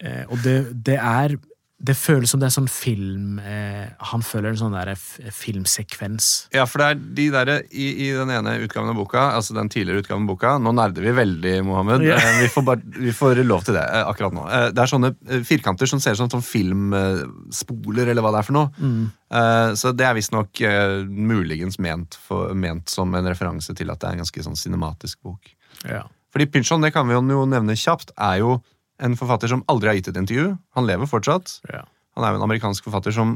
[0.03, 1.38] Eh, og det, det er
[1.81, 6.47] Det føles som det er sånn film eh, Han føler en sånn der filmsekvens.
[6.53, 9.69] Ja, for det er de der i, i den ene utgaven av boka, altså den
[9.69, 12.05] tidligere utgaven av boka Nå nerder vi veldig, Mohammed.
[12.05, 12.17] Ja.
[12.17, 14.45] Eh, Vi, får bare, vi får lov til det eh, akkurat nå.
[14.49, 18.41] Eh, Det er sånne eh, firkanter som ser ut som sånn filmspoler, eller hva det
[18.41, 18.88] er for noe.
[19.34, 24.01] Eh, Så det er visstnok eh, muligens ment, for, ment som en referanse til at
[24.01, 25.53] det er en ganske sånn cinematisk bok.
[25.86, 26.05] Ja.
[26.34, 28.57] Fordi Pynchon, det kan vi jo nevne kjapt, er jo
[29.00, 30.58] en forfatter som aldri har gitt et intervju.
[30.76, 31.60] Han lever fortsatt.
[31.72, 31.84] Ja.
[32.18, 33.36] Han er jo en amerikansk forfatter som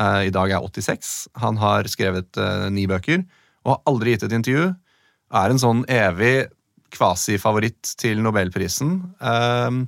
[0.00, 1.28] eh, i dag er 86.
[1.42, 3.24] Han har skrevet eh, ni bøker
[3.64, 4.70] og har aldri gitt et intervju.
[5.32, 6.48] Er en sånn evig
[6.92, 8.98] kvasifavoritt til nobelprisen.
[9.20, 9.84] Um,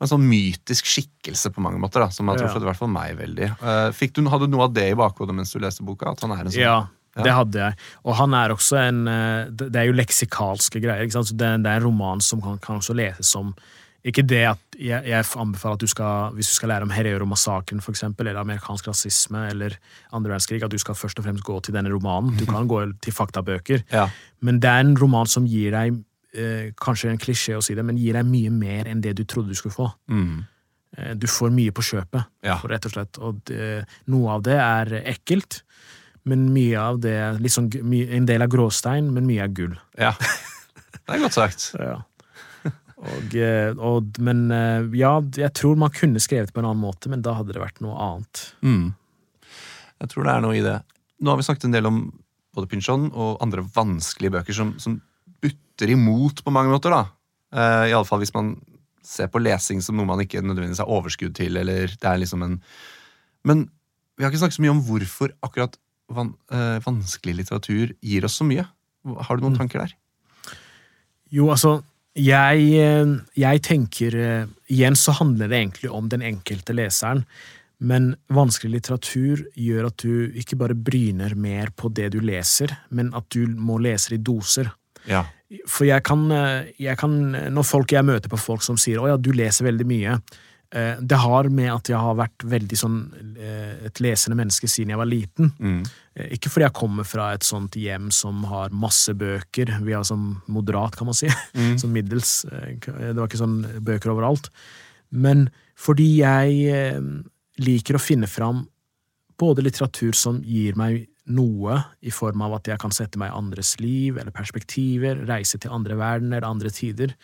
[0.00, 2.46] en sånn mytisk skikkelse på mange måter, da, som har Ja.
[2.46, 3.48] truffet i hvert fall meg veldig.
[3.60, 6.12] Eh, fikk du, hadde du noe av det i bakhodet mens du leste boka?
[6.14, 6.86] At han er en sånn Ja,
[7.16, 7.22] Ja.
[7.24, 7.74] det hadde jeg.
[8.04, 11.02] Og han er også en eh, Det er jo leksikalske greier.
[11.04, 11.36] ikke sant?
[11.36, 13.54] Det er en roman som kan, kan også leses som
[14.04, 17.82] Ikke det at jeg, jeg anbefaler at du skal, hvis du skal lære om Herero-massakren,
[18.18, 19.74] eller amerikansk rasisme eller
[20.12, 22.34] andre verdenskrig, at du skal først og fremst gå til denne romanen.
[22.38, 23.82] Du kan gå til faktabøker.
[23.92, 24.06] Ja.
[24.40, 25.98] Men det er en roman som gir deg
[26.34, 29.24] eh, Kanskje en klisjé å si det, men gir deg mye mer enn det du
[29.24, 29.90] trodde du skulle få.
[30.08, 30.44] Mm.
[30.96, 32.56] Eh, Du får mye på kjøpet, Ja.
[32.64, 33.18] rett og slett.
[33.20, 35.62] Og det, noe av det er ekkelt,
[36.24, 37.40] men mye av det
[37.82, 39.76] my- En del er gråstein, men mye er gull.
[39.98, 40.12] ja.
[41.06, 41.74] Det er godt sagt.
[41.80, 42.00] Ja.
[43.00, 47.08] Og, eh, og, men eh, ja, jeg tror man kunne skrevet på en annen måte,
[47.08, 48.42] men da hadde det vært noe annet.
[48.60, 48.90] Mm.
[50.00, 50.74] Jeg tror det er noe i det.
[51.20, 52.00] Nå har vi snakket en del om
[52.56, 54.98] både Pynchon og andre vanskelige bøker som, som
[55.40, 56.92] butter imot på mange måter.
[56.92, 57.02] da.
[57.54, 58.54] Uh, Iallfall hvis man
[59.06, 61.56] ser på lesing som noe man ikke nødvendigvis har overskudd til.
[61.56, 62.58] eller det er liksom en...
[63.48, 63.64] Men
[64.18, 65.78] vi har ikke snakket så mye om hvorfor akkurat
[66.12, 68.66] van, uh, vanskelig litteratur gir oss så mye.
[69.24, 69.60] Har du noen Mm.
[69.62, 69.94] tanker der?
[71.32, 71.78] Jo, altså,
[72.20, 77.24] jeg, eh, jeg tenker eh, Igjen så handler det egentlig om den enkelte leseren.
[77.80, 83.08] Men vanskelig litteratur gjør at du ikke bare bryner mer på det du leser, men
[83.16, 84.68] at du må lese i doser.
[85.08, 85.24] Ja.
[85.66, 89.08] For jeg kan, eh, jeg kan Når folk jeg møter på folk som sier 'Å
[89.08, 90.20] ja, du leser veldig mye',
[90.70, 93.10] det har med at jeg har vært veldig sånn
[93.82, 95.52] et lesende menneske siden jeg var liten.
[95.58, 95.82] Mm.
[96.20, 99.72] Eh, Ikke fordi jeg kommer fra et sånt hjem som har masse bøker.
[99.86, 101.30] Vi har sånn moderat, kan man si.
[101.80, 102.44] Sånn middels.
[102.52, 104.50] eh, Det var ikke sånn bøker overalt.
[105.10, 105.48] Men
[105.80, 107.00] fordi jeg eh,
[107.64, 108.66] liker å finne fram
[109.40, 113.36] både litteratur som gir meg noe i form av at jeg kan sette meg i
[113.38, 117.14] andres liv eller perspektiver, reise til andre verdener, andre tider,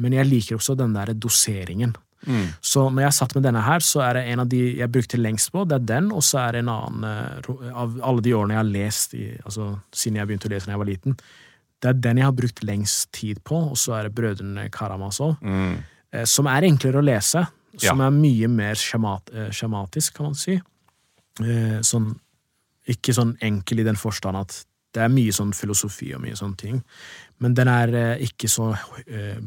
[0.00, 1.92] men jeg liker også den der doseringen.
[2.26, 2.48] Mm.
[2.60, 5.18] Så når jeg satt med denne her, så er det en av de jeg brukte
[5.18, 8.34] lengst på, det er den, og så er det en annen eh, av alle de
[8.38, 11.16] årene jeg har lest, i, altså siden jeg begynte å lese da jeg var liten,
[11.82, 15.36] det er den jeg har brukt lengst tid på, og så er det Brødrene Karamazov,
[15.42, 15.78] Mm.
[16.12, 17.46] eh, som er enklere å lese,
[17.76, 18.06] som Ja.
[18.06, 20.60] er mye mer skjemat, eh, skjematisk, kan man si.
[21.40, 22.14] Eh, Sånn,
[22.86, 26.56] ikke sånn enkel i den forstand at det er mye sånn filosofi og mye sånne
[26.56, 26.82] ting,
[27.40, 28.76] men den er eh, ikke så
[29.08, 29.40] eh,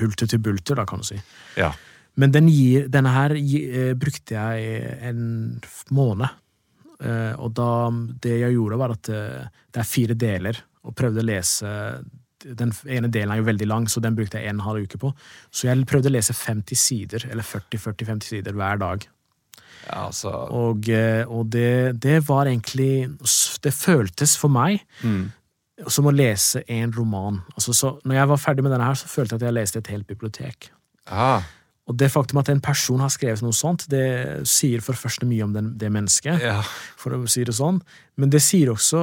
[0.00, 1.20] hulter til bulter, da, kan du si.
[1.56, 1.72] ja.
[2.18, 5.60] Men den gir, denne her eh, brukte jeg en
[5.94, 6.40] måned.
[7.00, 7.90] Eh, og da
[8.20, 11.70] Det jeg gjorde, var at eh, det er fire deler, og prøvde å lese
[12.40, 15.12] Den ene delen er jo veldig lang, så den brukte jeg en halv uke på.
[15.52, 19.04] Så jeg prøvde å lese 50 sider, eller 40-40-50 sider hver dag.
[19.86, 23.10] ja altså Og, eh, og det, det var egentlig
[23.62, 25.30] Det føltes for meg mm.
[25.86, 27.42] som å lese en roman.
[27.54, 29.78] Altså, så når jeg var ferdig med denne her, så følte jeg at jeg leste
[29.78, 30.72] et helt bibliotek.
[31.06, 31.42] ah,
[31.90, 35.26] Og det faktum at en person har skrevet noe sånt, det sier for det første
[35.26, 36.60] mye om den, det mennesket, ja.
[37.00, 37.80] for å si det sånn,
[38.20, 39.02] men det sier også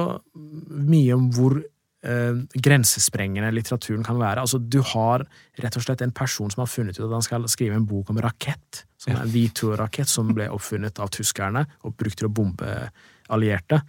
[0.88, 4.46] mye om hvor eh, grensesprengende litteraturen kan være.
[4.46, 5.26] Altså, du har
[5.60, 8.14] rett og slett en person som har funnet ut at han skal skrive en bok
[8.14, 12.34] om rakett, som er en V2-rakett som ble oppfunnet av tyskerne og brukt til å
[12.40, 12.78] bombe
[13.28, 13.82] allierte.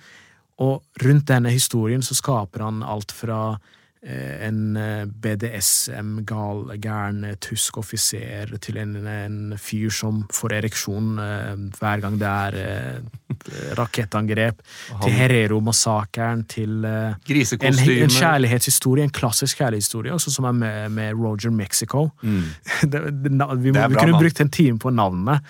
[0.59, 3.53] Og rundt denne historien så skaper han alt fra
[4.01, 11.49] en eh, BDSM-gal, gæren eh, tysk offiser til en, en fyr som får ereksjon eh,
[11.75, 13.33] hver gang det er eh,
[13.79, 14.61] rakettangrep,
[15.03, 17.17] til Herero-massakren, til eh,
[17.59, 22.07] en, en kjærlighetshistorie, en klassisk kjærlighetshistorie, også som er med, med Roger Mexico.
[22.21, 22.47] Mm.
[22.91, 25.41] det, det, vi, må, vi kunne brukt en time på navnene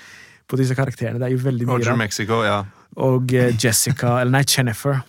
[0.49, 1.21] på disse karakterene.
[1.21, 1.95] Det er jo veldig mye Roger.
[2.01, 2.63] Mexico, ja.
[2.97, 5.03] Og eh, Jessica, eller nei, Jennifer.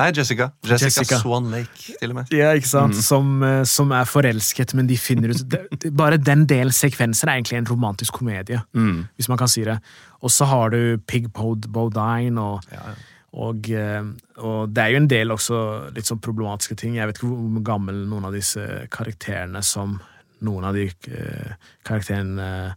[0.00, 0.46] Nei, Jessica.
[0.64, 1.18] Jessica, Jessica.
[1.20, 2.30] Swan Lake, til og med.
[2.32, 2.96] Ja, ikke sant?
[3.04, 7.36] Som, eh, som er forelsket, men de finner ut det, Bare den delen sekvenser er
[7.38, 9.06] egentlig en romantisk komedie, Mm.
[9.18, 9.78] hvis man kan si det.
[10.22, 12.94] Og så har du Pig Pod Bodine, og, Ja, ja.
[13.34, 14.02] og, eh,
[14.38, 16.94] og det er jo en del også litt sånn problematiske ting.
[16.96, 20.00] Jeg vet ikke hvor gammel noen av disse karakterene som
[20.42, 21.52] noen av de eh,
[21.84, 22.74] karakterene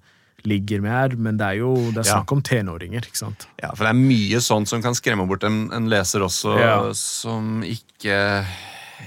[0.49, 3.45] ligger med her, men det er jo det er snakk om tenåringer, ikke sant?
[3.61, 6.77] Ja, for det er mye sånt som kan skremme bort en, en leser også, Ja.
[6.97, 8.17] som ikke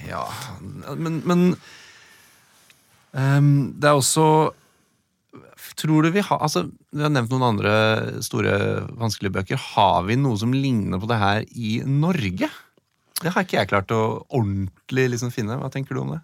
[0.07, 0.25] Ja,
[0.97, 1.43] men, men
[3.17, 4.27] um, Det er også
[5.77, 7.73] Tror du vi har altså, Vi har nevnt noen andre
[8.25, 8.55] store,
[8.97, 9.61] vanskelige bøker.
[9.75, 12.49] Har vi noe som ligner på det her i Norge?
[13.21, 14.01] Det har ikke jeg klart å
[14.37, 15.57] ordentlig liksom finne.
[15.61, 16.21] Hva tenker du om det?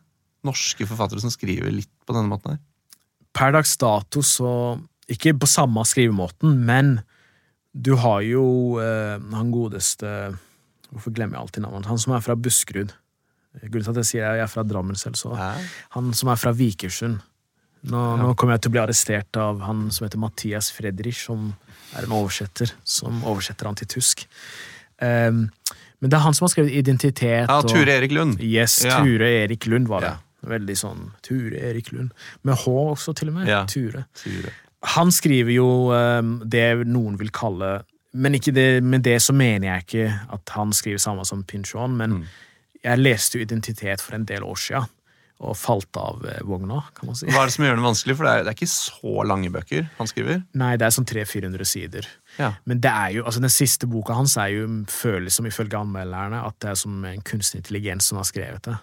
[0.47, 2.63] Norske forfattere som skriver litt på denne måten her?
[3.37, 4.53] Per dags dato så
[5.11, 7.01] Ikke på samme skrivemåten, men
[7.75, 10.37] Du har jo eh, han godeste
[10.93, 11.87] Hvorfor glemmer jeg alltid navnet?
[11.89, 12.93] Han som er fra Buskerud.
[13.63, 15.33] Grunnen til at jeg sier jeg er fra Drammen selv, så
[15.97, 17.21] Han som er fra Vikersund.
[17.83, 21.49] Nå, nå kommer jeg til å bli arrestert av han som heter Mathias Fredrich, som
[21.97, 24.27] er en oversetter, som oversetter han til tysk.
[25.03, 25.49] Um,
[25.99, 27.49] men det er han som har skrevet Identitet.
[27.51, 28.39] Ja, Ture Erik Lund.
[28.43, 29.01] Yes, Ja.
[29.03, 30.13] Ture Erik Lund var det.
[30.13, 30.49] Ja.
[30.53, 32.11] Veldig sånn Ture Erik Lund.
[32.43, 33.51] Med H også, til og med.
[33.51, 33.65] Ja.
[33.71, 34.05] Ture.
[34.19, 34.55] Ture.
[34.97, 39.64] Han skriver jo um, det noen vil kalle men ikke det, med det så mener
[39.70, 42.26] jeg ikke at han skriver samme som Pinchon, men Mm.
[42.85, 44.85] jeg leste jo Identitet for en del år siden,
[45.41, 47.24] og falt av eh, vogna, kan man si.
[47.33, 48.16] Hva er det som gjør det vanskelig?
[48.18, 50.43] For det er, det er ikke så lange bøker han skriver.
[50.61, 52.11] Nei, det er sånn 300-400 sider.
[52.37, 52.53] Ja.
[52.68, 56.45] Men det er jo, altså den siste boka hans er jo føles som ifølge anmelderne
[56.45, 58.76] at det er som en kunstig intelligens som har skrevet det.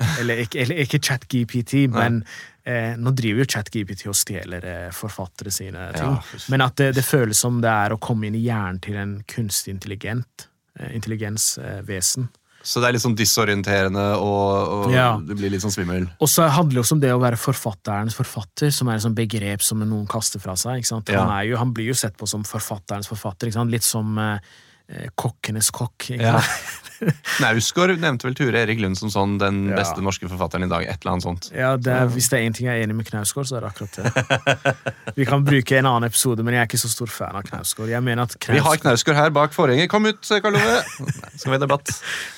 [0.22, 2.22] Eller ikke, eller, ikke ChatGPT, men
[2.64, 6.16] eh, nå driver jo ChatGPT og stjeler eh, forfattere sine ting.
[6.18, 8.98] Ja, men at det, det føles som det er å komme inn i hjernen til
[9.00, 10.48] en kunstig intelligent
[10.78, 12.28] eh, intelligensvesen.
[12.62, 14.50] Så det er litt sånn disorienterende, og,
[14.84, 15.14] og Ja.
[15.16, 16.10] du blir litt sånn svimmel.
[16.20, 19.16] Og så handler det også om det å være forfatterens forfatter, som er et sånt
[19.16, 20.84] begrep som noen kaster fra seg.
[20.84, 21.22] Ja.
[21.22, 24.52] Han, er jo, han blir jo sett på som forfatterens forfatter, litt som eh,
[24.92, 26.10] eh, kokkenes kokk.
[26.20, 26.36] Ja.
[27.44, 27.96] sant?
[28.00, 29.76] Nevnte vel Ture Erik Lund som sånn den Ja.
[29.80, 30.84] beste norske forfatteren i dag.
[30.84, 31.50] Et eller annet sånt.
[31.54, 33.66] Ja, det er, Hvis det er én ting jeg er enig med Knausgård, så er
[33.66, 34.74] det akkurat det.
[35.20, 37.88] Vi kan bruke en annen episode, men jeg er ikke så stor fan av Knausgård.
[37.90, 39.88] At Vi har Knausgård, Knausgård her bak forhenget.
[39.92, 40.80] Kom ut, Karl Ove!
[41.40, 41.90] Skal vi ha debatt?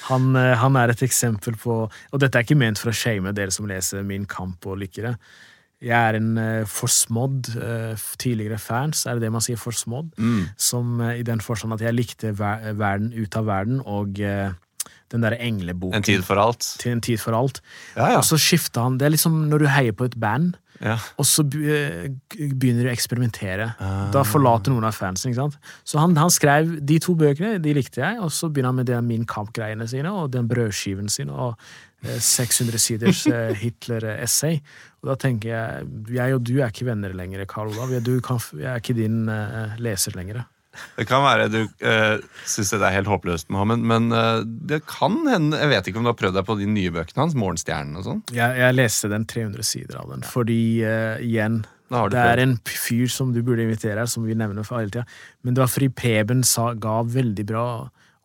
[0.09, 1.75] han, eh, han er et eksempel på
[2.13, 5.03] Og dette er ikke ment for å shame dere som leser Min kamp og liker
[5.11, 5.17] det.
[5.83, 9.59] Jeg er en uh, forsmådd uh, tidligere fans, er det det man sier?
[9.59, 10.13] Forsmådd?
[10.17, 10.45] Mm.
[10.61, 14.21] Som uh, i den forstand at jeg likte ver verden ut av verden og
[15.13, 15.99] den derre engleboken.
[15.99, 16.65] En tid for alt.
[16.81, 17.61] Til en tid for alt.
[17.97, 18.19] Ja, ja.
[18.21, 20.97] Og så skifta han Det er liksom når du heier på et band, ja.
[21.21, 23.69] og så begynner du å eksperimentere.
[23.83, 24.09] Ah.
[24.15, 25.31] Da forlater noen av fansen.
[25.31, 25.73] ikke sant?
[25.85, 28.91] Så han, han skrev de to bøkene, de likte jeg, og så begynner han med
[28.91, 31.59] det Min Kamp-greiene sine, og den brødskiven sin, og
[32.03, 34.59] 600 siders eh, Hitler-essay.
[35.03, 37.93] Og da tenker jeg, jeg og du er ikke venner lenger, Karl Olav.
[37.95, 40.45] Jeg, du kan, jeg er ikke din uh, leser lenger.
[40.97, 45.19] Det kan være du uh, syns det er helt håpløst, Mohammed, men uh, det kan
[45.29, 47.99] hende Jeg vet ikke om du har prøvd deg på de nye bøkene hans, 'Morgenstjernen'
[48.01, 48.23] og sånn?
[48.33, 53.11] Jeg, jeg leste den 300 sider av den, fordi uh, igjen Det er en fyr
[53.13, 55.05] som du burde invitere her, som vi nevner for hele tida.
[55.45, 57.67] Men det var fordi Preben sa, ga veldig bra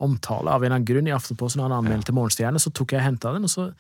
[0.04, 1.64] omtale av en eller annen grunn i Aftenposten.
[1.66, 3.72] Han anmeldte Morgenstjerne, så tok jeg og henta den, og så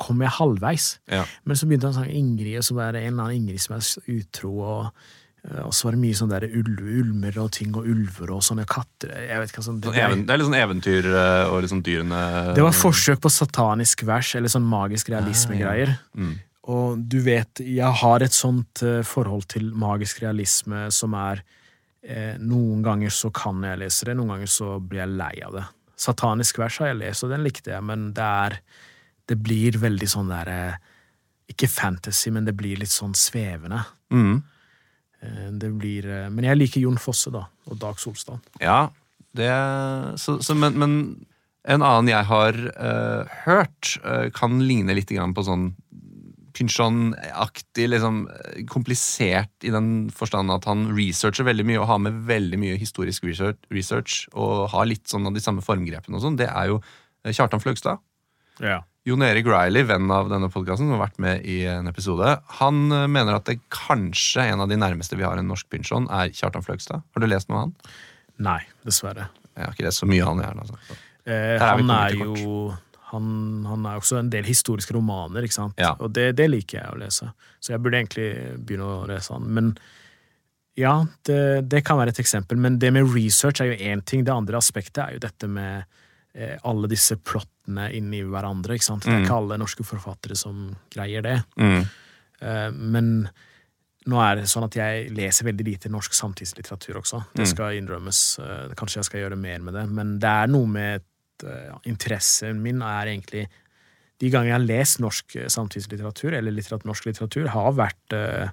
[0.00, 0.92] kom jeg halvveis.
[1.12, 1.24] Ja.
[1.44, 3.62] Men så begynte han å snakke Ingrid, og så var det en eller annen Ingrid
[3.62, 5.06] som er utro, og,
[5.44, 8.44] eh, og så var det mye sånn der ulv, ulmer og ting, og ulver og
[8.46, 11.60] sånne katter Jeg vet hva sånn, det, Sånn det er litt sånn eventyr eh, og
[11.60, 12.22] liksom sånn dyrene
[12.56, 15.94] det var forsøk på satanisk vers, eller sånn magisk realisme-greier.
[16.16, 16.38] Mm.
[16.70, 21.44] Og du vet, jeg har et sånt eh, forhold til magisk realisme som er
[22.02, 25.56] eh, Noen ganger så kan jeg lese det, noen ganger så blir jeg lei av
[25.58, 25.64] det.
[26.00, 28.60] Satanisk vers har jeg lest, og den likte jeg, men det er
[29.30, 30.78] Det blir veldig sånn der eh,
[31.52, 33.84] Ikke fantasy, men det blir litt sånn svevende.
[34.10, 34.42] Mm.
[35.22, 38.40] Eh, Det blir eh, Men jeg liker Jon Fosse, da, og Dag Solstad.
[38.60, 38.88] Ja,
[39.36, 39.50] det
[40.18, 40.94] så, så, men, men
[41.68, 43.98] en annen jeg har eh, hørt,
[44.34, 45.74] kan ligne litt på sånn
[46.60, 52.20] Pynchon-aktig, liksom eh, komplisert i den forstand at han researcher veldig mye og har med
[52.28, 56.38] veldig mye historisk research, research og har litt sånn av de samme formgrepene og sånn.
[56.40, 58.04] Det er jo eh, Kjartan Fløgstad.
[58.60, 58.82] Ja.
[59.08, 62.80] Jon Erik Riley, venn av denne podkasten, som har vært med i en episode, han
[62.92, 66.34] eh, mener at det kanskje en av de nærmeste vi har en norsk Pynchon, er
[66.36, 67.00] Kjartan Fløgstad.
[67.00, 67.94] Har du lest noe av han?
[68.44, 69.30] Nei, dessverre.
[69.56, 70.66] Jeg har ikke lest så mye av han, gjerne.
[70.66, 71.00] Altså.
[71.24, 72.54] Eh, er han er jo jo
[73.10, 73.30] han,
[73.66, 75.78] han er også en del historiske romaner, ikke sant?
[75.80, 75.92] Ja.
[75.98, 77.30] og det, det liker jeg å lese.
[77.60, 78.28] Så jeg burde egentlig
[78.66, 79.48] begynne å lese han.
[79.56, 79.72] Men
[80.78, 80.94] ja,
[81.26, 82.58] det, det kan være et eksempel.
[82.60, 84.22] Men det med research er jo én ting.
[84.24, 85.82] Det andre aspektet er jo dette med
[86.34, 88.78] eh, alle disse plottene inni hverandre.
[88.78, 89.04] ikke sant?
[89.04, 91.36] Det er ikke alle norske forfattere som greier det.
[91.60, 91.82] Mm.
[92.40, 93.12] Eh, men
[94.08, 97.20] nå er det sånn at jeg leser veldig lite norsk samtidslitteratur også.
[97.36, 98.22] Det skal innrømmes.
[98.40, 99.84] Eh, Kanskje jeg skal gjøre mer med det.
[99.92, 101.04] Men det er noe med
[101.46, 103.46] uh, Interessen min er egentlig
[104.20, 108.50] De gangene jeg har lest norsk eh, samtidslitteratur, eller litterat, norsk litteratur, har vært eh,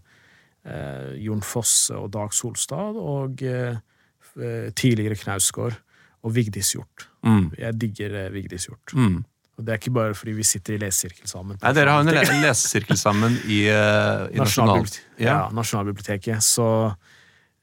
[0.63, 3.75] eh, Jon Fosse og Dag Solstad og eh,
[4.39, 5.75] eh, tidligere Knausgård
[6.23, 7.09] og Vigdis Hjort.
[7.27, 7.49] Mm.
[7.59, 8.95] Jeg digger eh, Vigdis Hjort.
[8.95, 9.25] Mm.
[9.57, 11.59] Og det er ikke bare fordi vi sitter i lesesirkel sammen.
[11.59, 14.85] Nei, Dere har en le lesesirkel sammen i, i Nasjonal...
[14.85, 15.23] Nasjonalbiblioteket.
[15.27, 15.37] Ja.
[15.51, 16.45] Nasjonalbiblioteket.
[16.45, 17.16] Så eh,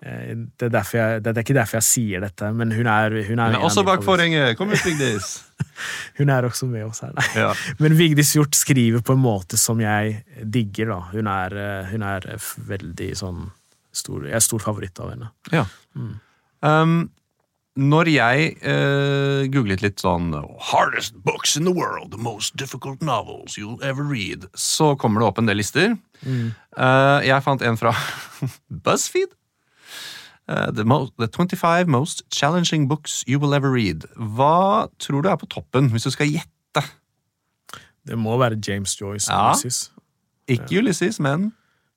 [0.04, 3.54] det, er jeg, det er ikke derfor jeg sier dette, men hun er, hun er,
[3.54, 4.52] hun er også bak forhenget!
[4.58, 5.38] Kom ut, Vigdis!
[6.18, 7.12] Hun er også med oss her.
[7.14, 7.24] Nei.
[7.38, 7.48] Ja.
[7.82, 10.90] Men Vigdis Hjorth skriver på en måte som jeg digger.
[10.90, 10.98] da.
[11.12, 12.26] Hun er, eh, hun er
[12.68, 13.40] veldig sånn
[13.94, 15.30] stor, Jeg er stor favoritt av henne.
[15.54, 15.64] ja.
[16.64, 17.10] Um,
[17.74, 20.28] når jeg eh, googlet litt sånn
[20.70, 25.26] Hardest books in the world, the most difficult novels you'll ever read, så kommer det
[25.26, 25.96] opp en del lister.
[26.24, 27.90] Eh, jeg fant en fra
[28.86, 29.34] BuzzFeed.
[30.48, 34.04] Eh, the, most, the 25 most challenging books you will ever read.
[34.16, 36.82] Hva tror du er på toppen, hvis du skal gjette?
[38.04, 39.30] Det må være James Joyce.
[39.32, 39.52] Ja.
[39.54, 39.90] Ulysses.
[40.52, 41.52] Ikke Ulysses, men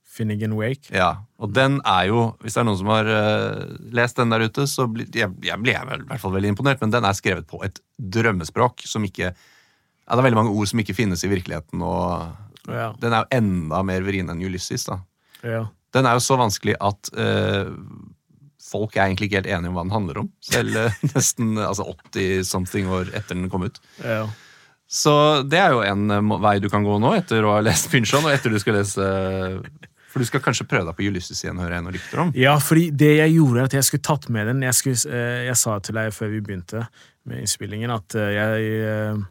[0.07, 0.87] Finnegan Wake.
[0.95, 4.47] Ja, og den er jo Hvis det er noen som har uh, lest den der
[4.47, 7.13] ute, så blir jeg, jeg blir vel, i hvert fall veldig imponert, men den er
[7.17, 11.21] skrevet på et drømmespråk som ikke ja, Det er veldig mange ord som ikke finnes
[11.27, 12.31] i virkeligheten, og
[12.71, 12.93] Ja.
[12.99, 14.87] den er jo enda mer vrien enn Ulysses.
[14.87, 14.97] da.
[15.43, 15.65] Ja.
[15.93, 17.69] Den er jo så vanskelig at eh,
[18.67, 21.87] folk er egentlig ikke helt enige om hva den handler om, selv eh, nesten altså
[22.11, 23.81] 80-something år etter den kom ut.
[24.03, 24.25] ja.
[24.87, 25.13] Så
[25.43, 28.23] det er jo en eh, vei du kan gå nå, etter å ha lest Pynchon,
[28.23, 29.07] og etter du skal lese
[30.07, 32.31] For du skal kanskje prøve deg på Ulysses igjen, hører jeg noen rykter om.
[32.39, 35.41] Ja, fordi det jeg gjorde, er at jeg skulle tatt med den Jeg, skulle, eh,
[35.49, 36.85] jeg sa til deg før vi begynte
[37.27, 39.25] med innspillingen, at jeg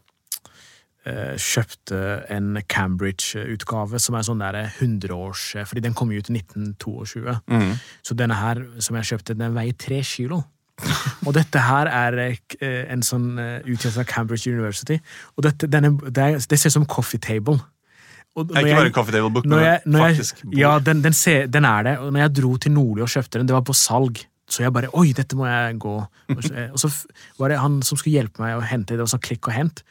[1.06, 1.98] kjøpte
[2.34, 7.36] en Cambridge-utgave som er sånn der 100-års Fordi den kom jo ut i 1922.
[7.46, 7.72] Mm.
[8.02, 10.42] Så denne her som jeg kjøpte, den veier tre kilo.
[11.26, 14.98] Og dette her er eh, en sånn utgjørelse av Cambridge University.
[15.36, 17.60] Og dette, denne, det, er, det ser ut som coffee table.
[18.36, 20.58] Og ikke bare coffee table book, men jeg, faktisk jeg.
[20.60, 21.94] Ja, den, den, ser, den er det.
[22.04, 24.20] Og når jeg dro til Nordli og kjøpte den, det var på salg.
[24.46, 25.94] Så jeg bare Oi, dette må jeg gå.
[26.36, 26.90] Og så,
[27.40, 29.82] var det han som skulle hjelpe meg å hente, det var sånn klikk og hent.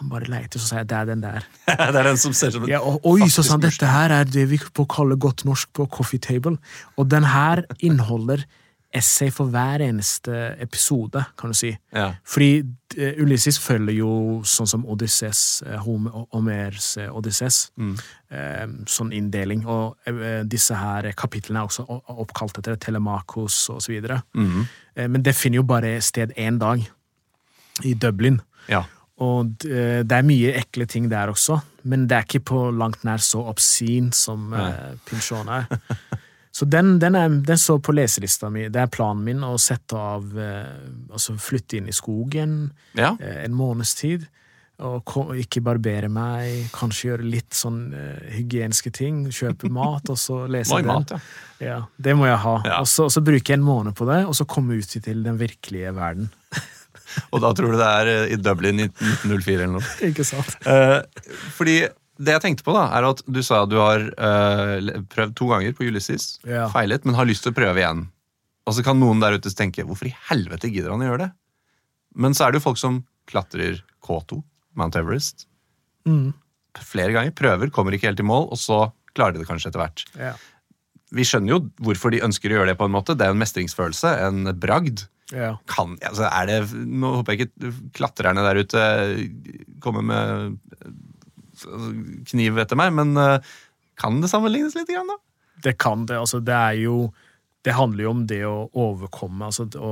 [0.00, 1.44] Han bare leter, så sier jeg det er den der.
[1.68, 4.14] det er den som ser som en Ja, og, oi, så sa han dette her
[4.22, 6.56] er det vi på kaller godt norsk på coffee table.
[6.96, 8.44] Og den her inneholder
[8.92, 11.70] essay for hver eneste episode, kan du si.
[11.96, 12.10] Ja.
[12.28, 12.60] Fordi
[12.98, 14.10] uh, Ulysses følger jo
[14.44, 17.70] sånn som Odysseus, uh, Homer- Homers eh, Odysseus.
[17.80, 19.64] Uh, sånn inndeling.
[19.64, 19.96] Og
[20.44, 24.20] disse her kapitlene er også oppkalt etter Telemakos og så videre.
[24.36, 26.84] Eh, men det finner jo bare sted én dag,
[27.88, 28.40] i Dublin.
[28.68, 28.84] ja.
[29.22, 33.04] Og eh, det er mye ekle ting der også, men det er ikke på langt
[33.06, 35.68] nær så obscene som uh, Pinchon er.
[36.52, 38.66] Så den, den, er, den står på leselista mi.
[38.68, 40.68] Det er planen min å sette av eh,
[41.08, 43.14] Altså flytte inn i skogen ja.
[43.16, 44.26] eh, en måneds tid.
[44.82, 49.24] Og ikke barbere meg, kanskje gjøre litt sånn eh, hygieniske ting.
[49.32, 50.90] Kjøpe mat, og så lese den.
[50.90, 51.22] mat, ja.
[51.62, 52.54] Ja, det må jeg ha.
[52.66, 52.80] Ja.
[52.82, 56.28] Og så, jeg en måned på det, og så komme ut til den virkelige verden.
[57.32, 59.90] Og da tror du det er eh, i Dublin i 1904 eller noe.
[60.08, 60.56] Ikke sant?
[60.66, 61.00] Uh,
[61.56, 61.76] fordi
[62.22, 65.48] det jeg tenkte på, da, er at du sa at du har uh, prøvd to
[65.50, 66.68] ganger på Ulysses, Ja.
[66.72, 68.04] feilet, men har lyst til å prøve igjen.
[68.68, 71.30] Og så kan noen der ute tenke hvorfor i helvete gidder han å gjøre det?
[72.14, 73.00] Men så er det jo folk som
[73.30, 74.42] klatrer K2,
[74.78, 75.46] Mount Everest,
[76.06, 76.32] Mm.
[76.82, 78.78] flere ganger, prøver, kommer ikke helt i mål, og så
[79.14, 80.02] klarer de det kanskje etter hvert.
[80.18, 80.32] Ja.
[81.14, 83.14] Vi skjønner jo hvorfor de ønsker å gjøre det på en måte.
[83.14, 85.04] Det er en mestringsfølelse, en bragd.
[85.32, 85.56] Ja.
[85.70, 88.82] Kan, altså er det, nå håper jeg ikke klatrerne der ute
[89.82, 91.92] kommer med eh,
[92.28, 93.52] kniv etter meg, men eh,
[94.00, 95.18] kan det sammenlignes litt, grann, da?
[95.62, 96.18] Det kan det.
[96.18, 97.12] Altså, det er jo
[97.62, 99.90] Det handler jo om det å overkomme, altså å,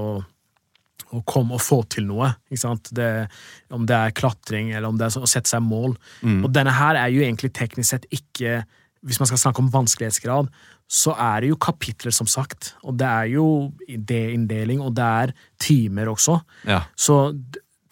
[1.14, 2.32] å komme og få til noe.
[2.50, 2.88] Ikke sant?
[2.90, 3.28] Det,
[3.70, 5.94] om det er klatring, eller om det er å sette seg mål.
[6.42, 8.64] Og denne her er jo egentlig teknisk sett ikke
[9.06, 10.50] Hvis man skal snakke om vanskelighetsgrad,
[10.90, 12.74] så er det jo kapitler, som sagt.
[12.82, 13.46] Og det er jo
[13.88, 16.40] idéinndeling, og det er timer også.
[16.68, 16.82] Ja.
[16.98, 17.30] Så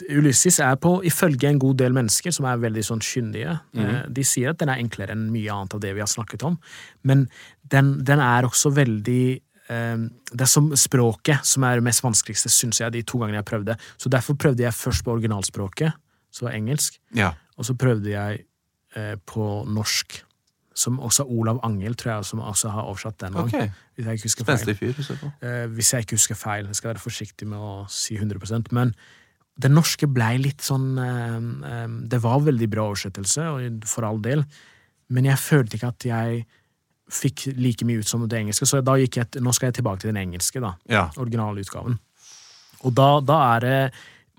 [0.07, 4.25] Ulysses er på, ifølge en god del mennesker som er veldig sånn kyndige, eh, de
[4.27, 6.59] sier at den er enklere enn mye annet av det vi har snakket om.
[7.03, 7.27] Men
[7.73, 12.53] den, den er også veldig eh, Det er som språket som er det mest vanskeligste,
[12.53, 13.79] syns jeg, de to gangene jeg prøvde.
[13.99, 15.99] Så derfor prøvde jeg først på originalspråket,
[16.31, 17.33] som var engelsk, ja.
[17.57, 18.43] og så prøvde jeg
[18.95, 20.23] eh, på norsk.
[20.79, 23.39] Som også Olav Angel, tror jeg, som også har oversatt den.
[23.41, 23.55] Ok.
[23.55, 24.75] også, Hvis jeg ikke husker feil.
[24.79, 25.01] Fyr.
[25.43, 26.69] Eh, hvis jeg ikke husker feil.
[26.71, 28.93] Jeg skal være forsiktig med å si 100% Men
[29.59, 31.39] det norske blei litt sånn eh,
[31.73, 34.45] eh, Det var veldig bra oversettelse, og for all del,
[35.15, 36.45] men jeg følte ikke at jeg
[37.09, 40.03] fikk like mye ut som det engelske, så da gikk jeg, nå skal jeg tilbake
[40.03, 40.75] til den engelske, da.
[40.93, 41.07] Ja.
[41.17, 41.97] Originalutgaven.
[42.85, 43.79] Og da, da er det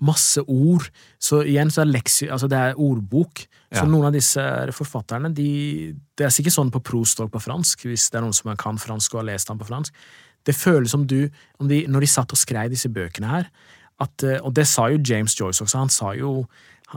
[0.00, 0.88] masse ord.
[1.20, 3.46] Så igjen så er leksi, altså det er ordbok.
[3.72, 3.86] Så Ja.
[3.86, 4.40] noen av disse
[4.72, 8.34] forfatterne de, Det er sikkert sånn på Proust og på fransk, hvis det er noen
[8.34, 9.92] som kan fransk og har lest den på fransk.
[10.44, 11.28] Det føles som du
[11.60, 13.46] om de, Når de satt og skrev disse bøkene her
[14.00, 15.78] at, eh, Og det sa jo James Joyce også.
[15.78, 16.46] Han sa jo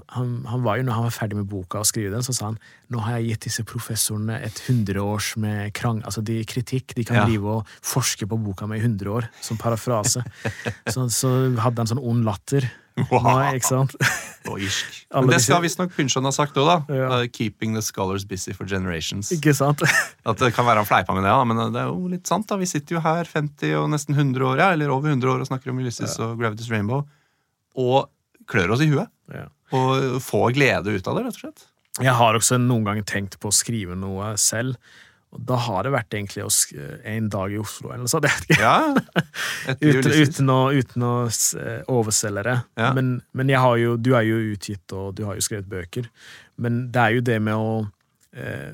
[0.09, 2.45] han, han var jo, når han var ferdig med boka og skrive den, så sa
[2.45, 2.57] han
[2.89, 6.95] nå har jeg gitt disse professorene et hundreårs med krang, altså de kritikk.
[6.95, 7.25] De kan Ja.
[7.27, 10.23] drive og forske på boka med i hundre år, som parafrase.
[10.89, 12.71] så, så hadde han sånn ond latter
[13.09, 13.23] Wow.
[13.25, 13.95] Nei, ikke sant?
[14.45, 14.97] Og irsk.
[15.15, 16.75] Men det skal visstnok Pynchon ha sagt òg, da.
[16.93, 17.07] Ja.
[17.09, 19.31] Uh, 'Keeping the scholars busy for generations'.
[19.33, 19.81] Ikke sant?
[20.29, 22.47] At det kan være han fleipa med det, da, men det er jo litt sant.
[22.49, 25.41] da Vi sitter jo her 50 og nesten 100 år, ja, eller over 100 år
[25.41, 27.05] og snakker om Ulysses og Gravity's Rainbow,
[27.81, 28.09] og
[28.49, 29.09] klør oss i huet.
[29.33, 29.47] Ja.
[29.73, 31.65] Og får glede ut av det, rett og slett.
[32.01, 34.77] Jeg har også noen ganger tenkt på å skrive noe selv.
[35.33, 36.43] Og da har det vært egentlig
[37.09, 38.27] en dag i Oslo eller noe sånt.
[38.61, 38.93] Ja,
[39.81, 42.55] Uten, uten, å, uten å eh, overselge det.
[42.77, 42.91] Ja.
[42.93, 46.09] Men, men jeg har jo, du er jo utgitt, og du har jo skrevet bøker.
[46.61, 47.75] Men det er jo det med å
[48.37, 48.73] eh,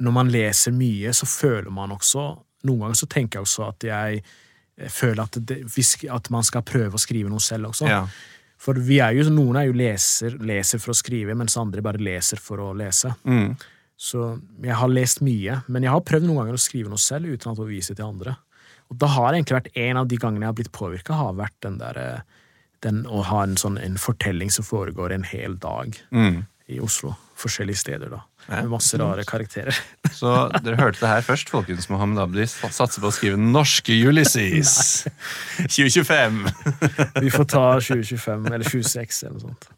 [0.00, 2.30] Når man leser mye, så føler man også
[2.68, 4.22] Noen ganger så tenker jeg også at jeg
[4.90, 5.60] føler at, det,
[6.10, 7.86] at man skal prøve å skrive noe selv også.
[7.86, 8.00] Ja.
[8.58, 12.02] For vi er jo, noen er jo leser, leser for å skrive, mens andre bare
[12.02, 13.12] leser for å lese.
[13.22, 13.52] Mm.
[13.98, 17.32] Så jeg har lest mye, men jeg har prøvd noen ganger å skrive noe selv
[17.34, 18.36] uten at å vise til andre.
[18.88, 21.56] Og da har egentlig vært en av de gangene jeg har blitt påvirka, har vært
[21.66, 22.20] den der eh,
[22.86, 26.44] den å ha en sånn en fortelling som foregår en hel dag Mm.
[26.70, 27.16] i Oslo.
[27.38, 28.20] Forskjellige steder, da.
[28.48, 29.74] Ja, Med masse rare karakterer.
[30.18, 30.30] Så
[30.62, 31.88] dere hørte det her først, folkens.
[31.90, 35.04] Mohammed Abdi satser på å skrive norske Ulysses.
[35.74, 36.40] 2025.
[37.22, 39.68] Vi får ta 2025 eller 2026 eller noe sånt.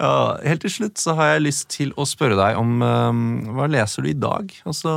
[0.00, 3.68] Ja, helt til slutt så har jeg lyst til å spørre deg om um, hva
[3.68, 4.52] leser du i dag?
[4.64, 4.94] Altså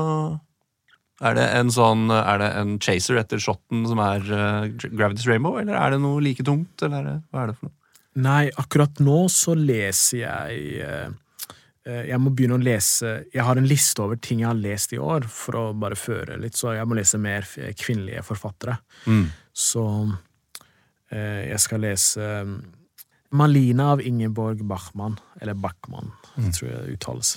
[1.23, 5.59] er det en sånn Er det en chaser etter shotten som er uh, Gravity's Rainbow,
[5.59, 6.73] eller er det noe like tungt?
[6.81, 7.77] Eller er det, hva er det for noe?
[8.23, 13.65] Nei, akkurat nå så leser jeg eh, Jeg må begynne å lese Jeg har en
[13.65, 16.85] liste over ting jeg har lest i år, for å bare føre litt, så jeg
[16.85, 17.47] må lese mer
[17.79, 18.77] kvinnelige forfattere.
[19.09, 19.25] Mm.
[19.49, 19.85] Så
[21.09, 22.29] eh, jeg skal lese
[23.33, 27.29] Malina av Ingeborg Bachmann, eller Bachmann, tror jeg det uttales.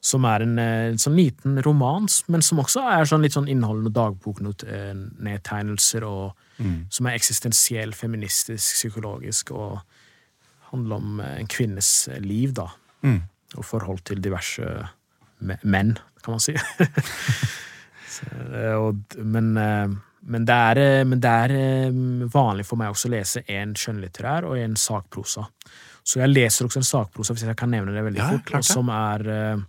[0.00, 3.48] Som er en, eh, en sånn liten romans, men som også er sånn litt sånn
[3.48, 6.32] innholdende dagboknedtegnelser, og
[6.90, 9.80] som er eksistensiell, feministisk, psykologisk, og
[10.70, 12.68] handler om eh, en kvinnes eh, liv, da.
[13.02, 13.22] Mm.
[13.58, 14.66] Og forhold til diverse
[15.40, 16.54] menn, kan man si.
[18.10, 19.88] Så, eh, og, men, eh,
[20.20, 22.00] men det er, eh, men det er eh,
[22.32, 25.46] vanlig for meg også å lese en skjønnlitterær og en sakprosa.
[26.04, 28.66] Så jeg leser også en sakprosa, hvis jeg kan nevne det veldig Ja, fort, klart
[28.66, 29.62] og som er uh,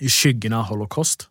[0.00, 1.26] I skyggen av holocaust,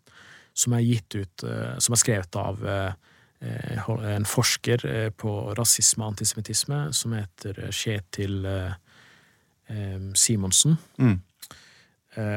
[0.57, 2.91] som er gitt ut uh, Som er skrevet av uh,
[3.39, 4.83] en forsker
[5.13, 10.73] på rasisme og antisemittisme som heter Kjetil eh, Simonsen.
[10.97, 11.19] Mm.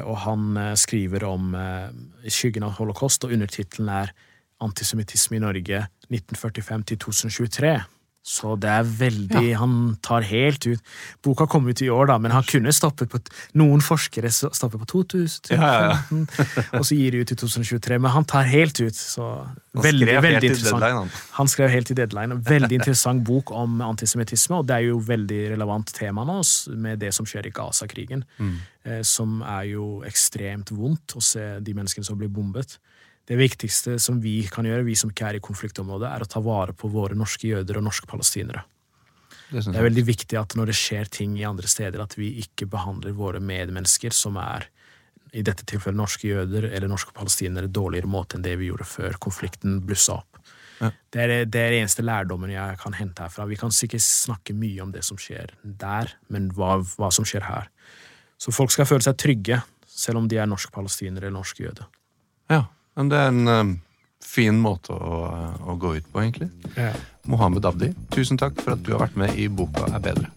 [0.04, 4.12] Og han skriver om I skyggen av holocaust, og undertittelen er
[4.60, 5.80] Antisemittisme i Norge
[6.10, 7.78] 1945 til 2023.
[8.20, 10.80] Så det er veldig Han tar helt ut
[11.24, 13.20] Boka kom ut i år, da, men han kunne stoppet på
[13.56, 16.64] Noen forskere stopper på 2015, Ja, ja, ja.
[16.76, 18.94] og så gir de ut i 2023, men han tar helt ut.
[18.94, 20.82] Så Han veldig, veldig interessant.
[20.82, 21.10] deadline, han.
[21.38, 22.36] Han skrev helt i deadline.
[22.44, 26.42] Veldig interessant bok om antisemittisme, og det er jo veldig relevant tema nå,
[26.76, 28.26] med det som skjer i Gaza-krigen.
[28.38, 28.58] Mm.
[29.04, 32.78] som er jo ekstremt vondt å se de menneskene som blir bombet.
[33.30, 36.40] Det viktigste som vi kan gjøre, vi som ikke er i konfliktområdet, er å ta
[36.42, 38.64] vare på våre norske jøder og norske palestinere.
[39.52, 42.32] Det Det er veldig viktig at når det skjer ting i andre steder, at vi
[42.42, 44.66] ikke behandler våre medmennesker, som er
[45.32, 49.14] i dette tilfellet norske jøder eller norske palestinere, dårligere måte enn det vi gjorde før
[49.22, 50.40] konflikten blussa opp.
[50.80, 50.90] Ja.
[50.90, 53.46] Det, er, det er eneste lærdommen jeg kan hente herfra.
[53.46, 57.46] Vi kan sikkert snakke mye om det som skjer der, men hva, hva som skjer
[57.46, 57.70] her.
[58.42, 61.86] Så folk skal føle seg trygge, selv om de er norsk-palestinere eller norsk jøde.
[62.50, 62.64] Ja,
[62.96, 63.72] men det er en um,
[64.24, 65.22] fin måte å,
[65.66, 66.50] å gå ut på, egentlig.
[67.30, 70.30] Mohammed Abdi, tusen takk for at du har vært med i Boka er bedre.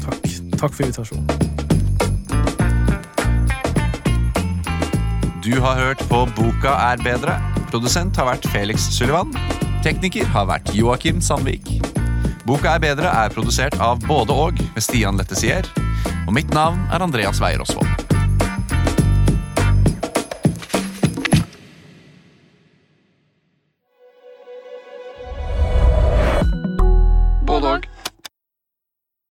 [0.00, 0.26] Takk.
[0.60, 1.60] Takk for invitasjonen.
[5.40, 7.38] Du har hørt på Boka er bedre.
[7.70, 9.32] Produsent har vært Felix Sullivan.
[9.84, 11.78] Tekniker har vært Joakim Sandvik.
[12.44, 15.64] Boka er bedre er produsert av både og med Stian Lettesier.
[16.26, 18.09] Og mitt navn er Andreas Weier Osvold.